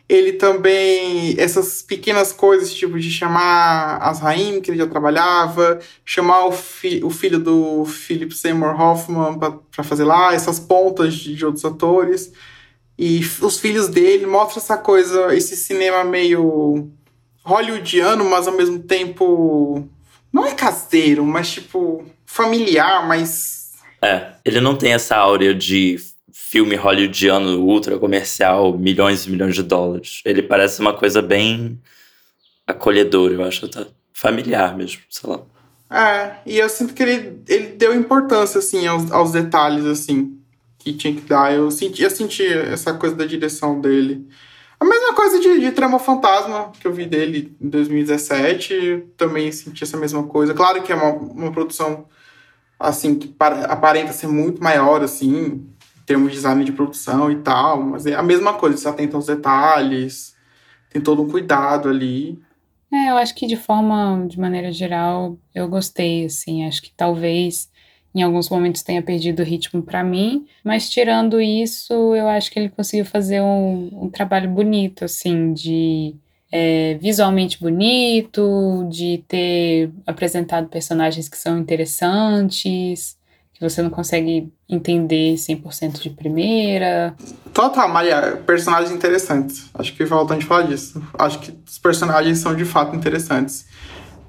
ele 0.09 0.33
também, 0.33 1.35
essas 1.37 1.83
pequenas 1.83 2.33
coisas, 2.33 2.73
tipo 2.73 2.99
de 2.99 3.11
chamar 3.11 3.97
as 3.97 4.19
Raim, 4.19 4.59
que 4.59 4.71
ele 4.71 4.79
já 4.79 4.87
trabalhava, 4.87 5.79
chamar 6.03 6.47
o, 6.47 6.51
fi, 6.51 6.99
o 7.03 7.11
filho 7.11 7.37
do 7.39 7.85
Philip 7.85 8.33
Seymour 8.35 8.81
Hoffman 8.81 9.37
para 9.37 9.83
fazer 9.83 10.05
lá, 10.05 10.33
essas 10.33 10.59
pontas 10.59 11.13
de, 11.13 11.35
de, 11.35 11.45
outros 11.45 11.63
atores. 11.63 12.33
E 12.97 13.21
os 13.39 13.59
filhos 13.59 13.87
dele, 13.87 14.25
mostra 14.25 14.59
essa 14.59 14.77
coisa, 14.77 15.33
esse 15.35 15.55
cinema 15.55 16.03
meio 16.03 16.89
hollywoodiano, 17.43 18.25
mas 18.25 18.47
ao 18.47 18.53
mesmo 18.55 18.79
tempo. 18.79 19.87
Não 20.33 20.45
é 20.45 20.53
caseiro, 20.53 21.23
mas 21.23 21.51
tipo. 21.51 22.03
familiar, 22.25 23.07
mas. 23.07 23.73
É, 24.01 24.31
ele 24.43 24.59
não 24.59 24.75
tem 24.75 24.93
essa 24.93 25.15
áurea 25.15 25.53
de 25.53 25.97
filme 26.49 26.75
hollywoodiano 26.75 27.59
ultra 27.59 27.99
comercial, 27.99 28.75
milhões 28.75 29.27
e 29.27 29.29
milhões 29.29 29.53
de 29.53 29.61
dólares. 29.61 30.23
Ele 30.25 30.41
parece 30.41 30.81
uma 30.81 30.97
coisa 30.97 31.21
bem 31.21 31.79
acolhedora, 32.65 33.35
eu 33.35 33.43
acho, 33.43 33.67
tá 33.67 33.85
familiar 34.11 34.75
mesmo, 34.75 35.03
sei 35.11 35.29
lá. 35.29 35.41
É, 35.91 36.37
e 36.47 36.57
eu 36.57 36.67
sinto 36.67 36.95
que 36.95 37.03
ele, 37.03 37.39
ele 37.47 37.67
deu 37.67 37.93
importância, 37.93 38.57
assim, 38.57 38.87
aos, 38.87 39.11
aos 39.11 39.31
detalhes, 39.31 39.85
assim, 39.85 40.39
que 40.79 40.91
tinha 40.91 41.13
que 41.13 41.21
dar. 41.21 41.53
Eu 41.53 41.69
senti, 41.69 42.01
eu 42.01 42.09
senti 42.09 42.43
essa 42.47 42.95
coisa 42.95 43.15
da 43.15 43.27
direção 43.27 43.79
dele. 43.79 44.27
A 44.79 44.85
mesma 44.85 45.13
coisa 45.13 45.39
de, 45.39 45.59
de 45.59 45.71
Trama 45.71 45.99
Fantasma, 45.99 46.71
que 46.79 46.87
eu 46.87 46.91
vi 46.91 47.05
dele 47.05 47.55
em 47.61 47.69
2017, 47.69 49.03
também 49.15 49.51
senti 49.51 49.83
essa 49.83 49.97
mesma 49.97 50.23
coisa. 50.23 50.55
Claro 50.55 50.81
que 50.81 50.91
é 50.91 50.95
uma, 50.95 51.11
uma 51.11 51.51
produção, 51.51 52.07
assim, 52.79 53.19
que 53.19 53.35
aparenta 53.39 54.13
ser 54.13 54.27
muito 54.27 54.63
maior, 54.63 55.03
assim, 55.03 55.63
termos 56.09 56.29
de 56.29 56.37
design 56.37 56.63
de 56.63 56.71
produção 56.71 57.31
e 57.31 57.35
tal, 57.35 57.83
mas 57.83 58.07
é 58.07 58.15
a 58.15 58.23
mesma 58.23 58.55
coisa, 58.55 58.75
você 58.75 58.87
atenta 58.87 59.15
aos 59.15 59.27
detalhes, 59.27 60.35
tem 60.89 60.99
todo 60.99 61.21
um 61.21 61.29
cuidado 61.29 61.87
ali. 61.87 62.41
É, 62.91 63.11
eu 63.11 63.17
acho 63.17 63.35
que 63.35 63.45
de 63.45 63.55
forma, 63.55 64.25
de 64.27 64.39
maneira 64.39 64.71
geral, 64.71 65.37
eu 65.53 65.67
gostei, 65.67 66.25
assim, 66.25 66.65
acho 66.65 66.81
que 66.81 66.91
talvez 66.97 67.69
em 68.15 68.23
alguns 68.23 68.49
momentos 68.49 68.81
tenha 68.81 69.03
perdido 69.03 69.43
o 69.43 69.45
ritmo 69.45 69.83
para 69.83 70.03
mim, 70.03 70.47
mas 70.63 70.89
tirando 70.89 71.39
isso, 71.39 71.93
eu 72.15 72.27
acho 72.27 72.49
que 72.49 72.57
ele 72.57 72.69
conseguiu 72.69 73.05
fazer 73.05 73.39
um, 73.39 74.05
um 74.05 74.09
trabalho 74.09 74.49
bonito, 74.49 75.05
assim, 75.05 75.53
de 75.53 76.15
é, 76.51 76.95
visualmente 76.95 77.59
bonito, 77.61 78.87
de 78.89 79.23
ter 79.27 79.91
apresentado 80.07 80.69
personagens 80.69 81.29
que 81.29 81.37
são 81.37 81.59
interessantes, 81.59 83.15
que 83.59 83.69
você 83.69 83.81
não 83.81 83.89
consegue 83.89 84.51
entender 84.69 85.33
100% 85.35 85.99
de 85.99 86.09
primeira. 86.11 87.13
Total, 87.53 87.89
Maria, 87.89 88.41
personagens 88.47 88.89
interessantes. 88.89 89.69
Acho 89.73 89.93
que 89.93 90.05
falta 90.05 90.37
de 90.37 90.45
falar 90.45 90.61
disso. 90.61 91.03
Acho 91.13 91.39
que 91.39 91.53
os 91.67 91.77
personagens 91.77 92.37
são 92.37 92.55
de 92.55 92.63
fato 92.63 92.95
interessantes. 92.95 93.67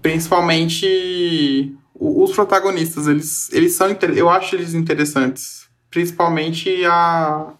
Principalmente 0.02 1.72
os 1.94 2.32
protagonistas, 2.32 3.06
eles, 3.06 3.52
eles 3.52 3.72
são 3.72 3.86
eu 4.16 4.28
acho 4.28 4.56
eles 4.56 4.74
interessantes. 4.74 5.68
Principalmente 5.88 6.84
a 6.84 7.52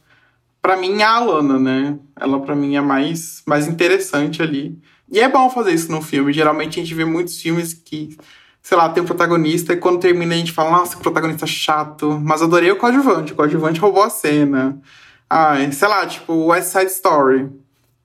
para 0.61 0.77
mim 0.77 1.03
a 1.03 1.11
Alana, 1.11 1.59
né? 1.59 1.99
Ela 2.19 2.41
para 2.41 2.57
mim 2.57 2.75
é 2.75 2.81
mais 2.81 3.43
mais 3.47 3.69
interessante 3.69 4.43
ali. 4.43 4.77
E 5.13 5.21
é 5.21 5.29
bom 5.29 5.49
fazer 5.51 5.73
isso 5.73 5.91
no 5.91 6.03
filme. 6.03 6.33
Geralmente 6.33 6.81
a 6.81 6.83
gente 6.83 6.95
vê 6.95 7.05
muitos 7.05 7.41
filmes 7.41 7.75
que, 7.75 8.17
sei 8.63 8.77
lá, 8.77 8.89
tem 8.89 9.03
um 9.03 9.07
protagonista 9.07 9.73
e 9.73 9.77
quando 9.77 10.01
termina 10.01 10.35
a 10.35 10.39
gente 10.39 10.53
fala, 10.53 10.71
nossa, 10.71 10.97
que 10.97 11.03
protagonista 11.03 11.47
chato. 11.47 12.21
Mas 12.23 12.43
adorei 12.43 12.71
o 12.71 12.77
coadjuvante. 12.77 13.33
O 13.33 13.37
coadjuvante 13.37 13.81
roubou 13.81 14.03
a 14.03 14.11
cena. 14.11 14.81
Ai, 15.29 15.71
sei 15.73 15.89
lá, 15.89 16.07
tipo, 16.07 16.47
West 16.47 16.73
Side 16.73 16.91
Story. 16.91 17.51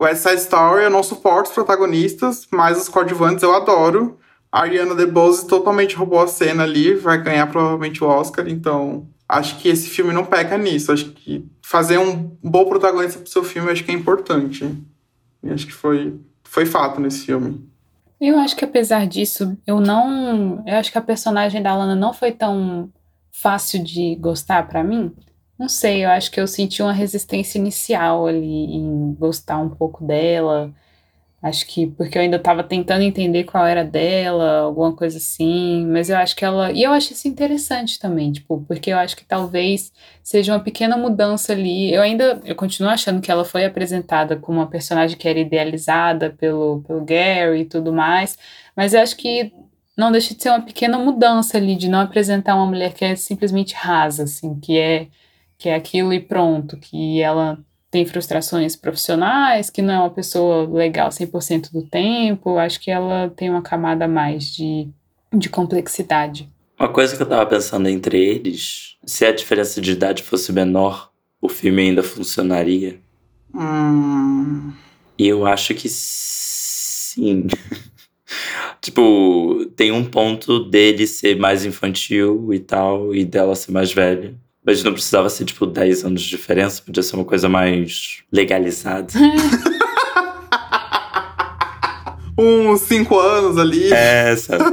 West 0.02 0.24
Side 0.24 0.42
Story 0.42 0.84
eu 0.84 0.90
não 0.90 1.04
suporto 1.04 1.48
os 1.48 1.54
protagonistas, 1.54 2.48
mas 2.52 2.82
os 2.82 2.90
coadjuvantes 2.90 3.44
eu 3.44 3.54
adoro. 3.56 4.20
A 4.52 4.62
Ariana 4.62 4.96
DeBose 4.96 5.48
totalmente 5.48 5.96
roubou 5.96 6.20
a 6.22 6.28
cena 6.28 6.64
ali, 6.64 6.94
vai 6.96 7.22
ganhar 7.22 7.48
provavelmente 7.48 8.04
o 8.04 8.08
Oscar, 8.08 8.48
então 8.48 9.08
acho 9.28 9.60
que 9.60 9.68
esse 9.68 9.90
filme 9.90 10.14
não 10.14 10.26
peca 10.26 10.58
nisso. 10.58 10.92
Acho 10.92 11.12
que 11.12 11.46
fazer 11.62 11.98
um 11.98 12.38
bom 12.42 12.66
protagonista 12.66 13.20
pro 13.20 13.30
seu 13.30 13.44
filme 13.44 13.72
acho 13.72 13.84
que 13.84 13.92
é 13.92 13.94
importante. 13.94 14.66
E 15.44 15.50
acho 15.50 15.66
que 15.66 15.74
foi, 15.74 16.20
foi 16.44 16.66
fato 16.66 17.02
nesse 17.02 17.26
filme. 17.26 17.68
Eu 18.20 18.40
acho 18.40 18.56
que 18.56 18.66
apesar 18.66 19.08
disso, 19.08 19.58
eu 19.68 19.80
não. 19.80 20.64
Eu 20.66 20.78
acho 20.78 20.92
que 20.92 20.98
a 20.98 21.02
personagem 21.02 21.62
da 21.62 21.76
Lana 21.76 21.96
não 21.96 22.14
foi 22.14 22.32
tão 22.32 22.92
fácil 23.32 23.84
de 23.84 24.16
gostar 24.16 24.68
para 24.68 24.84
mim. 24.84 25.14
Não 25.58 25.70
sei, 25.70 26.04
eu 26.04 26.10
acho 26.10 26.32
que 26.32 26.40
eu 26.40 26.48
senti 26.48 26.82
uma 26.82 26.94
resistência 26.94 27.58
inicial 27.58 28.28
ali 28.28 28.76
em 28.76 29.14
gostar 29.14 29.58
um 29.58 29.70
pouco 29.70 30.06
dela. 30.06 30.74
Acho 31.46 31.68
que 31.68 31.86
porque 31.86 32.18
eu 32.18 32.24
ainda 32.24 32.38
estava 32.38 32.64
tentando 32.64 33.04
entender 33.04 33.44
qual 33.44 33.68
era 33.68 33.84
dela, 33.84 34.62
alguma 34.62 34.96
coisa 34.96 35.20
assim, 35.20 35.86
mas 35.86 36.10
eu 36.10 36.18
acho 36.18 36.36
que 36.36 36.44
ela. 36.44 36.72
E 36.72 36.82
eu 36.82 36.92
acho 36.92 37.14
isso 37.14 37.28
interessante 37.28 38.00
também, 38.00 38.32
tipo, 38.32 38.66
porque 38.68 38.90
eu 38.92 38.98
acho 38.98 39.16
que 39.16 39.24
talvez 39.24 39.94
seja 40.24 40.54
uma 40.54 40.60
pequena 40.60 40.98
mudança 40.98 41.54
ali. 41.54 41.94
Eu 41.94 42.02
ainda. 42.02 42.42
Eu 42.44 42.56
continuo 42.56 42.90
achando 42.92 43.22
que 43.22 43.30
ela 43.30 43.46
foi 43.46 43.64
apresentada 43.64 44.36
como 44.38 44.58
uma 44.58 44.68
personagem 44.68 45.16
que 45.16 45.30
era 45.30 45.38
idealizada 45.40 46.32
pelo, 46.32 46.82
pelo 46.82 47.06
Gary 47.06 47.62
e 47.62 47.66
tudo 47.66 47.94
mais, 47.94 48.36
mas 48.76 48.96
eu 48.96 49.02
acho 49.02 49.16
que 49.16 49.54
não 49.96 50.12
deixa 50.12 50.34
de 50.34 50.42
ser 50.42 50.50
uma 50.50 50.62
pequena 50.64 50.98
mudança 50.98 51.58
ali, 51.58 51.76
de 51.76 51.88
não 51.88 52.00
apresentar 52.00 52.56
uma 52.56 52.66
mulher 52.66 52.92
que 52.96 53.06
é 53.06 53.16
simplesmente 53.16 53.76
rasa, 53.76 54.24
assim, 54.24 54.60
que 54.60 54.80
é, 54.80 55.10
que 55.60 55.70
é 55.70 55.76
aquilo 55.76 56.12
e 56.12 56.20
pronto, 56.20 56.76
que 56.78 57.22
ela 57.22 57.60
tem 57.96 58.06
frustrações 58.06 58.76
profissionais, 58.76 59.70
que 59.70 59.82
não 59.82 59.94
é 59.94 60.00
uma 60.00 60.10
pessoa 60.10 60.68
legal 60.68 61.08
100% 61.08 61.72
do 61.72 61.82
tempo. 61.82 62.58
Acho 62.58 62.78
que 62.78 62.92
ela 62.92 63.32
tem 63.34 63.50
uma 63.50 63.62
camada 63.62 64.06
mais 64.06 64.54
de, 64.54 64.90
de 65.34 65.48
complexidade. 65.48 66.50
Uma 66.78 66.90
coisa 66.90 67.16
que 67.16 67.24
eu 67.24 67.26
tava 67.26 67.46
pensando 67.46 67.88
entre 67.88 68.22
eles, 68.22 68.98
se 69.06 69.24
a 69.24 69.32
diferença 69.32 69.80
de 69.80 69.94
idade 69.94 70.24
fosse 70.24 70.52
menor, 70.52 71.10
o 71.42 71.48
filme 71.48 71.84
ainda 71.84 72.04
funcionaria. 72.04 73.00
Hum. 73.54 74.74
E 75.18 75.26
eu 75.26 75.46
acho 75.46 75.74
que 75.74 75.88
sim. 75.88 77.48
tipo, 78.82 79.72
tem 79.78 79.94
um 79.94 80.04
ponto 80.04 80.66
dele 80.66 81.08
ser 81.08 81.38
mais 81.38 81.64
infantil 81.64 82.54
e 82.54 82.60
tal, 82.60 83.16
e 83.16 83.24
dela 83.24 83.56
ser 83.56 83.72
mais 83.72 83.94
velha. 83.94 84.36
Mas 84.66 84.84
não 84.84 84.94
precisava 84.94 85.30
ser, 85.30 85.46
tipo, 85.46 85.66
10 85.66 86.06
anos 86.06 86.22
de 86.24 86.30
diferença, 86.30 86.82
podia 86.82 87.04
ser 87.04 87.16
uma 87.16 87.26
coisa 87.26 87.48
mais 87.48 88.24
legalizada. 88.32 89.14
Uns 92.38 92.82
5 92.82 93.20
anos 93.20 93.58
ali. 93.58 93.94
É, 93.94 94.36
sabe? 94.36 94.64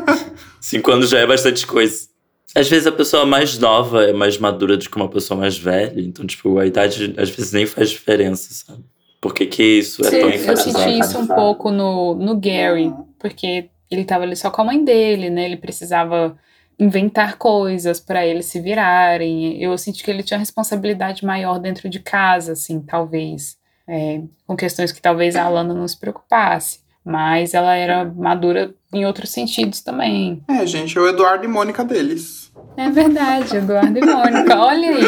5 0.61 0.91
anos 0.91 1.11
já 1.11 1.19
é 1.21 1.27
bastante 1.27 1.67
coisa. 1.67 2.09
Às 2.55 2.69
vezes 2.69 2.87
a 2.87 2.93
pessoa 2.93 3.25
mais 3.25 3.57
nova 3.59 4.05
é 4.05 4.13
mais 4.13 4.37
madura 4.37 4.77
do 4.77 4.89
que 4.89 4.97
uma 4.97 5.09
pessoa 5.09 5.39
mais 5.39 5.57
velha. 5.57 6.01
Então, 6.01 6.27
tipo, 6.27 6.59
a 6.59 6.67
idade 6.67 7.15
às 7.17 7.31
vezes 7.31 7.53
nem 7.53 7.67
faz 7.67 7.91
diferença, 7.91 8.49
sabe? 8.53 8.85
Por 9.21 9.33
que, 9.33 9.47
que 9.47 9.63
isso 9.63 10.05
é 10.05 10.11
Sim, 10.11 10.21
tão 10.21 10.31
enfatizado? 10.31 10.79
Eu 10.79 10.83
senti 10.83 10.99
isso 10.99 11.19
um 11.19 11.27
pouco 11.29 11.71
no, 11.71 12.15
no 12.15 12.37
Gary, 12.37 12.93
porque 13.19 13.69
ele 13.91 14.05
tava 14.05 14.25
ali 14.25 14.35
só 14.35 14.51
com 14.51 14.63
a 14.63 14.65
mãe 14.65 14.85
dele, 14.85 15.31
né? 15.31 15.45
Ele 15.45 15.57
precisava 15.57 16.37
inventar 16.79 17.37
coisas 17.37 18.01
para 18.01 18.27
eles 18.27 18.47
se 18.47 18.61
virarem. 18.61 19.63
Eu 19.63 19.77
senti 19.79 20.03
que 20.03 20.11
ele 20.11 20.23
tinha 20.23 20.39
responsabilidade 20.39 21.25
maior 21.25 21.59
dentro 21.59 21.89
de 21.89 22.01
casa, 22.01 22.53
assim, 22.53 22.81
talvez. 22.81 23.57
É, 23.87 24.23
com 24.47 24.57
questões 24.57 24.93
que 24.93 25.03
talvez 25.03 25.37
a 25.37 25.45
Alana 25.45 25.75
não 25.75 25.87
se 25.87 25.99
preocupasse. 25.99 26.81
Mas 27.05 27.53
ela 27.53 27.75
era 27.75 28.05
madura 28.05 28.73
em 28.93 29.05
outros 29.05 29.31
sentidos 29.31 29.81
também. 29.81 30.43
É, 30.49 30.65
gente, 30.65 30.97
é 30.97 31.01
o 31.01 31.09
Eduardo 31.09 31.45
e 31.45 31.49
Mônica 31.49 31.85
deles. 31.85 32.53
É 32.77 32.89
verdade, 32.91 33.57
Eduardo 33.57 33.99
e 33.99 34.07
Mônica. 34.07 34.57
Olha 34.57 34.89
aí. 34.89 35.03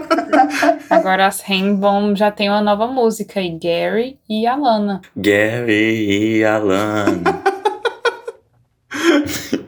Agora 0.88 1.26
as 1.26 1.40
Rainbow 1.40 2.16
já 2.16 2.30
tem 2.30 2.48
uma 2.48 2.62
nova 2.62 2.86
música 2.86 3.40
aí, 3.40 3.50
Gary 3.50 4.18
e 4.28 4.46
Alana. 4.46 5.02
Gary 5.14 6.38
e 6.38 6.44
Alana. 6.44 7.20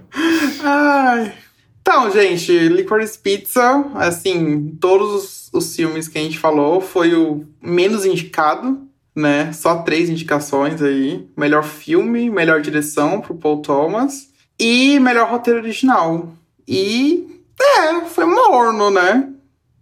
Ai. 0.62 1.34
Então, 1.80 2.10
gente, 2.12 2.52
Licorice 2.68 3.18
Pizza, 3.18 3.84
assim, 3.96 4.76
todos 4.80 5.12
os, 5.12 5.50
os 5.52 5.74
filmes 5.74 6.06
que 6.06 6.16
a 6.16 6.22
gente 6.22 6.38
falou, 6.38 6.80
foi 6.80 7.14
o 7.14 7.44
menos 7.60 8.06
indicado, 8.06 8.86
né? 9.14 9.52
Só 9.52 9.82
três 9.82 10.08
indicações 10.08 10.80
aí. 10.80 11.28
Melhor 11.36 11.64
filme, 11.64 12.30
melhor 12.30 12.60
direção 12.60 13.20
pro 13.20 13.34
Paul 13.34 13.60
Thomas 13.62 14.28
e 14.58 15.00
melhor 15.00 15.28
roteiro 15.28 15.58
original. 15.58 16.32
E, 16.66 17.42
é, 17.60 18.04
foi 18.04 18.24
morno, 18.24 18.90
né? 18.90 19.28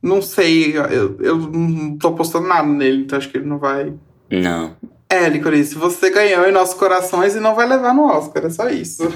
Não 0.03 0.23
sei, 0.23 0.75
eu, 0.79 1.19
eu 1.21 1.37
não 1.37 1.99
tô 1.99 2.09
apostando 2.09 2.49
nada 2.49 2.67
nele, 2.67 3.03
então 3.03 3.19
acho 3.19 3.29
que 3.29 3.37
ele 3.37 3.47
não 3.47 3.59
vai... 3.59 3.93
Não. 4.31 4.75
É, 5.07 5.29
Licorice, 5.29 5.75
você 5.75 6.09
ganhou 6.09 6.49
em 6.49 6.53
nossos 6.53 6.75
corações 6.75 7.37
e 7.37 7.41
não 7.41 7.55
vai 7.55 7.69
levar 7.69 7.93
no 7.93 8.05
Oscar, 8.05 8.47
é 8.47 8.51
só 8.51 8.71
isso. 8.71 9.13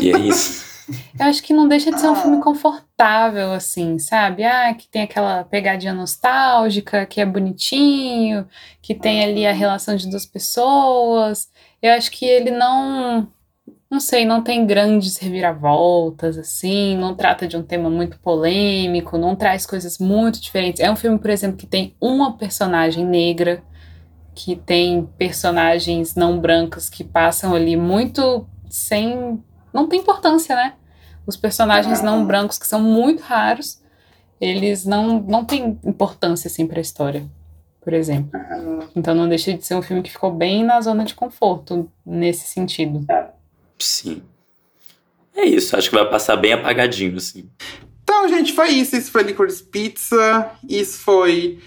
E 0.00 0.12
é 0.12 0.18
isso. 0.18 0.64
Eu 1.18 1.26
acho 1.26 1.42
que 1.42 1.52
não 1.52 1.68
deixa 1.68 1.90
de 1.90 2.00
ser 2.00 2.08
um 2.08 2.14
filme 2.14 2.38
ah. 2.38 2.42
confortável, 2.42 3.52
assim, 3.52 3.98
sabe? 3.98 4.44
Ah, 4.44 4.72
que 4.74 4.88
tem 4.88 5.02
aquela 5.02 5.44
pegadinha 5.44 5.92
nostálgica, 5.92 7.06
que 7.06 7.20
é 7.20 7.26
bonitinho, 7.26 8.46
que 8.82 8.94
tem 8.94 9.22
ali 9.24 9.46
a 9.46 9.52
relação 9.52 9.96
de 9.96 10.08
duas 10.08 10.26
pessoas. 10.26 11.50
Eu 11.82 11.92
acho 11.92 12.10
que 12.10 12.24
ele 12.24 12.50
não. 12.50 13.28
Não 13.90 13.98
sei, 13.98 14.24
não 14.24 14.40
tem 14.40 14.64
grandes 14.64 15.16
reviravoltas, 15.16 16.38
assim, 16.38 16.96
não 16.96 17.12
trata 17.16 17.48
de 17.48 17.56
um 17.56 17.62
tema 17.62 17.90
muito 17.90 18.20
polêmico, 18.20 19.18
não 19.18 19.34
traz 19.34 19.66
coisas 19.66 19.98
muito 19.98 20.40
diferentes. 20.40 20.80
É 20.80 20.88
um 20.88 20.94
filme, 20.94 21.18
por 21.18 21.28
exemplo, 21.28 21.56
que 21.56 21.66
tem 21.66 21.96
uma 22.00 22.36
personagem 22.36 23.04
negra, 23.04 23.64
que 24.32 24.54
tem 24.54 25.08
personagens 25.18 26.14
não 26.14 26.38
brancos 26.38 26.88
que 26.88 27.02
passam 27.02 27.52
ali 27.52 27.76
muito 27.76 28.46
sem 28.68 29.42
não 29.72 29.86
tem 29.86 30.00
importância, 30.00 30.54
né? 30.54 30.74
Os 31.30 31.36
personagens 31.36 32.02
não 32.02 32.26
brancos, 32.26 32.58
que 32.58 32.66
são 32.66 32.80
muito 32.80 33.22
raros, 33.22 33.80
eles 34.40 34.84
não, 34.84 35.20
não 35.20 35.44
têm 35.44 35.78
importância, 35.84 36.48
assim, 36.48 36.66
pra 36.66 36.80
história, 36.80 37.24
por 37.80 37.92
exemplo. 37.92 38.32
Então 38.96 39.14
não 39.14 39.28
deixa 39.28 39.54
de 39.54 39.64
ser 39.64 39.76
um 39.76 39.82
filme 39.82 40.02
que 40.02 40.10
ficou 40.10 40.32
bem 40.32 40.64
na 40.64 40.80
zona 40.80 41.04
de 41.04 41.14
conforto, 41.14 41.88
nesse 42.04 42.48
sentido. 42.48 43.06
Sim. 43.78 44.24
É 45.36 45.44
isso, 45.44 45.76
acho 45.76 45.88
que 45.88 45.94
vai 45.94 46.10
passar 46.10 46.36
bem 46.36 46.52
apagadinho, 46.52 47.16
assim. 47.16 47.48
Então, 48.02 48.28
gente, 48.28 48.52
foi 48.52 48.70
isso. 48.70 48.96
Isso 48.96 49.12
foi 49.12 49.22
Licorice 49.22 49.62
Pizza. 49.62 50.50
Isso 50.68 50.98
foi 50.98 51.60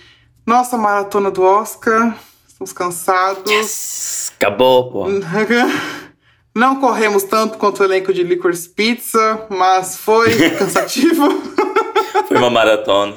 nossa 0.45 0.77
maratona 0.77 1.31
do 1.31 1.41
Oscar. 1.41 2.19
Estamos 2.45 2.73
cansados. 2.73 3.49
Yes! 3.49 4.33
Acabou, 4.35 4.91
pô. 4.91 5.05
Não 6.55 6.79
corremos 6.79 7.23
tanto 7.23 7.57
quanto 7.57 7.79
o 7.79 7.83
elenco 7.83 8.13
de 8.13 8.23
Licorice 8.23 8.69
Pizza, 8.69 9.47
mas 9.49 9.97
foi 9.97 10.49
cansativo. 10.57 11.27
foi 12.27 12.37
uma 12.37 12.49
maratona. 12.49 13.15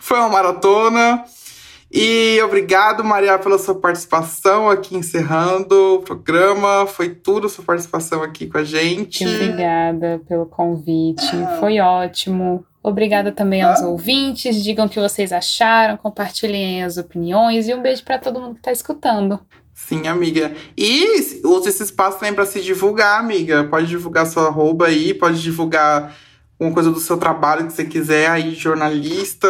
Foi 0.00 0.18
uma 0.18 0.28
maratona. 0.28 1.24
E 1.92 2.40
obrigado, 2.42 3.02
Maria, 3.02 3.36
pela 3.36 3.58
sua 3.58 3.74
participação 3.74 4.70
aqui 4.70 4.96
encerrando 4.96 5.96
o 5.96 6.02
programa. 6.02 6.86
Foi 6.86 7.10
tudo 7.10 7.48
sua 7.48 7.64
participação 7.64 8.22
aqui 8.22 8.46
com 8.46 8.58
a 8.58 8.64
gente. 8.64 9.26
Obrigada 9.26 10.20
pelo 10.28 10.46
convite. 10.46 11.36
Foi 11.58 11.80
ótimo. 11.80 12.64
Obrigada 12.82 13.30
também 13.32 13.60
aos 13.60 13.82
ouvintes. 13.82 14.62
Digam 14.62 14.86
o 14.86 14.88
que 14.88 15.00
vocês 15.00 15.32
acharam, 15.32 15.96
compartilhem 15.96 16.82
as 16.82 16.96
opiniões 16.96 17.68
e 17.68 17.74
um 17.74 17.82
beijo 17.82 18.04
para 18.04 18.18
todo 18.18 18.40
mundo 18.40 18.54
que 18.54 18.60
está 18.60 18.72
escutando. 18.72 19.38
Sim, 19.86 20.06
amiga. 20.06 20.54
E 20.76 21.40
usa 21.44 21.68
esse 21.68 21.82
espaço 21.82 22.18
também 22.18 22.34
para 22.34 22.46
se 22.46 22.60
divulgar, 22.60 23.18
amiga. 23.18 23.64
Pode 23.64 23.88
divulgar 23.88 24.26
sua 24.26 24.46
arroba 24.46 24.86
aí, 24.86 25.12
pode 25.12 25.42
divulgar 25.42 26.14
alguma 26.52 26.72
coisa 26.72 26.90
do 26.90 27.00
seu 27.00 27.18
trabalho 27.18 27.66
que 27.66 27.72
você 27.72 27.84
quiser 27.84 28.30
aí, 28.30 28.54
jornalista. 28.54 29.48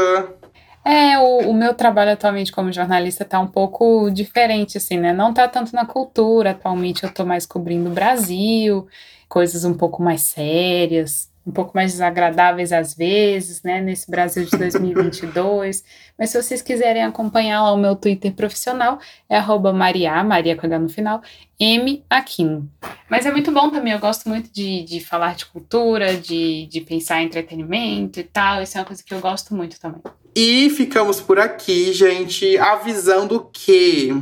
É, 0.82 1.18
o, 1.18 1.50
o 1.50 1.54
meu 1.54 1.74
trabalho 1.74 2.12
atualmente 2.12 2.52
como 2.52 2.72
jornalista 2.72 3.24
tá 3.24 3.38
um 3.38 3.46
pouco 3.46 4.10
diferente, 4.10 4.78
assim, 4.78 4.96
né? 4.98 5.12
Não 5.12 5.34
tá 5.34 5.46
tanto 5.46 5.74
na 5.74 5.84
cultura. 5.84 6.52
Atualmente 6.52 7.04
eu 7.04 7.12
tô 7.12 7.24
mais 7.24 7.44
cobrindo 7.44 7.90
o 7.90 7.92
Brasil, 7.92 8.86
coisas 9.28 9.64
um 9.64 9.74
pouco 9.74 10.02
mais 10.02 10.22
sérias 10.22 11.29
um 11.46 11.50
pouco 11.50 11.72
mais 11.74 11.92
desagradáveis 11.92 12.72
às 12.72 12.94
vezes, 12.94 13.62
né, 13.62 13.80
nesse 13.80 14.10
Brasil 14.10 14.44
de 14.44 14.56
2022. 14.56 15.82
Mas 16.18 16.30
se 16.30 16.42
vocês 16.42 16.62
quiserem 16.62 17.02
acompanhar 17.02 17.62
lá 17.62 17.72
o 17.72 17.76
meu 17.76 17.96
Twitter 17.96 18.32
profissional, 18.32 18.98
é 19.28 19.36
arroba 19.36 19.72
Maria, 19.72 20.22
Maria 20.22 20.56
com 20.56 20.66
H 20.66 20.78
no 20.78 20.88
final, 20.88 21.22
M 21.58 22.04
Aquino. 22.08 22.70
Mas 23.08 23.26
é 23.26 23.30
muito 23.30 23.50
bom 23.50 23.70
também, 23.70 23.92
eu 23.92 23.98
gosto 23.98 24.28
muito 24.28 24.52
de, 24.52 24.82
de 24.84 25.00
falar 25.00 25.34
de 25.34 25.46
cultura, 25.46 26.14
de, 26.14 26.66
de 26.66 26.80
pensar 26.80 27.22
em 27.22 27.26
entretenimento 27.26 28.20
e 28.20 28.24
tal, 28.24 28.62
isso 28.62 28.76
é 28.76 28.80
uma 28.80 28.86
coisa 28.86 29.02
que 29.02 29.12
eu 29.12 29.20
gosto 29.20 29.54
muito 29.54 29.80
também. 29.80 30.02
E 30.34 30.70
ficamos 30.70 31.20
por 31.20 31.38
aqui, 31.38 31.92
gente, 31.92 32.56
avisando 32.58 33.48
que 33.52 34.12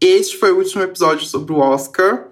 este 0.00 0.36
foi 0.36 0.52
o 0.52 0.58
último 0.58 0.82
episódio 0.82 1.26
sobre 1.26 1.52
o 1.52 1.58
Oscar. 1.58 2.28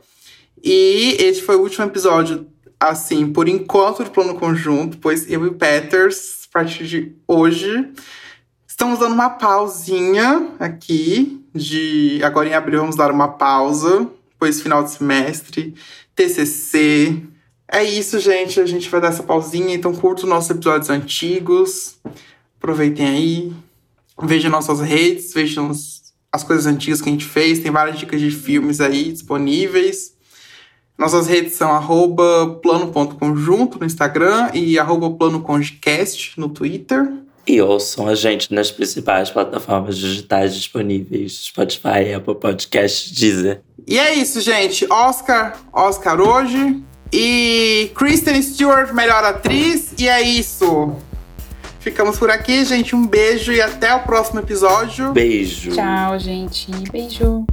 E 0.63 1.17
este 1.19 1.43
foi 1.43 1.57
o 1.57 1.61
último 1.61 1.85
episódio 1.85 2.47
assim, 2.91 3.33
por 3.33 3.49
enquanto, 3.49 4.05
de 4.05 4.11
plano 4.11 4.35
conjunto, 4.35 4.99
pois 4.99 5.31
eu 5.31 5.45
e 5.45 5.49
o 5.49 5.55
Peters, 5.55 6.47
a 6.49 6.53
partir 6.53 6.87
de 6.87 7.13
hoje, 7.27 7.93
estamos 8.67 8.99
dando 8.99 9.15
uma 9.15 9.31
pausinha 9.31 10.51
aqui. 10.59 11.41
De 11.55 12.21
agora 12.25 12.49
em 12.49 12.55
abril 12.55 12.81
vamos 12.81 12.97
dar 12.97 13.13
uma 13.13 13.29
pausa, 13.29 14.09
pois 14.39 14.61
final 14.61 14.83
de 14.83 14.91
semestre, 14.91 15.75
TCC. 16.17 17.23
É 17.69 17.83
isso, 17.83 18.19
gente. 18.19 18.61
A 18.61 18.67
gente 18.67 18.89
vai 18.89 19.01
dar 19.01 19.09
essa 19.09 19.23
pausinha, 19.23 19.75
então 19.75 19.95
curta 19.95 20.23
os 20.23 20.29
nossos 20.29 20.51
episódios 20.51 20.91
antigos. 20.91 21.97
Aproveitem 22.57 23.07
aí. 23.07 23.53
Vejam 24.23 24.51
nossas 24.51 24.81
redes, 24.81 25.33
vejam 25.33 25.71
as 26.33 26.43
coisas 26.43 26.67
antigas 26.67 27.01
que 27.01 27.09
a 27.09 27.13
gente 27.13 27.25
fez. 27.25 27.61
Tem 27.61 27.71
várias 27.71 27.99
dicas 27.99 28.21
de 28.21 28.31
filmes 28.31 28.81
aí 28.81 29.13
disponíveis. 29.13 30.14
Nossas 30.97 31.27
redes 31.27 31.55
são 31.55 31.73
arroba 31.73 32.59
plano.conjunto 32.63 33.79
no 33.79 33.87
Instagram 33.87 34.51
e 34.55 34.79
arroba 34.79 35.11
no 36.37 36.49
Twitter. 36.49 37.13
E 37.47 37.61
ouçam 37.61 38.09
a 38.09 38.15
gente 38.15 38.55
nas 38.55 38.71
principais 38.71 39.31
plataformas 39.31 39.99
digitais 39.99 40.55
disponíveis: 40.55 41.47
Spotify, 41.47 42.15
Apple 42.17 42.37
Podcasts, 42.37 43.11
Deezer. 43.11 43.61
E 43.87 43.99
é 43.99 44.15
isso, 44.15 44.41
gente. 44.41 44.87
Oscar, 44.91 45.59
Oscar 45.73 46.21
hoje. 46.21 46.83
E 47.13 47.93
Kristen 47.95 48.41
Stewart, 48.43 48.93
melhor 48.93 49.23
atriz. 49.23 49.93
E 49.99 50.09
é 50.09 50.23
isso. 50.23 50.97
Ficamos 51.81 52.19
por 52.19 52.31
aqui, 52.31 52.65
gente. 52.65 52.97
Um 52.97 53.07
beijo 53.07 53.53
e 53.53 53.61
até 53.61 53.95
o 53.95 54.01
próximo 54.01 54.41
episódio. 54.41 55.13
Beijo. 55.13 55.73
Tchau, 55.73 56.19
gente. 56.19 56.73
Beijo. 56.91 57.45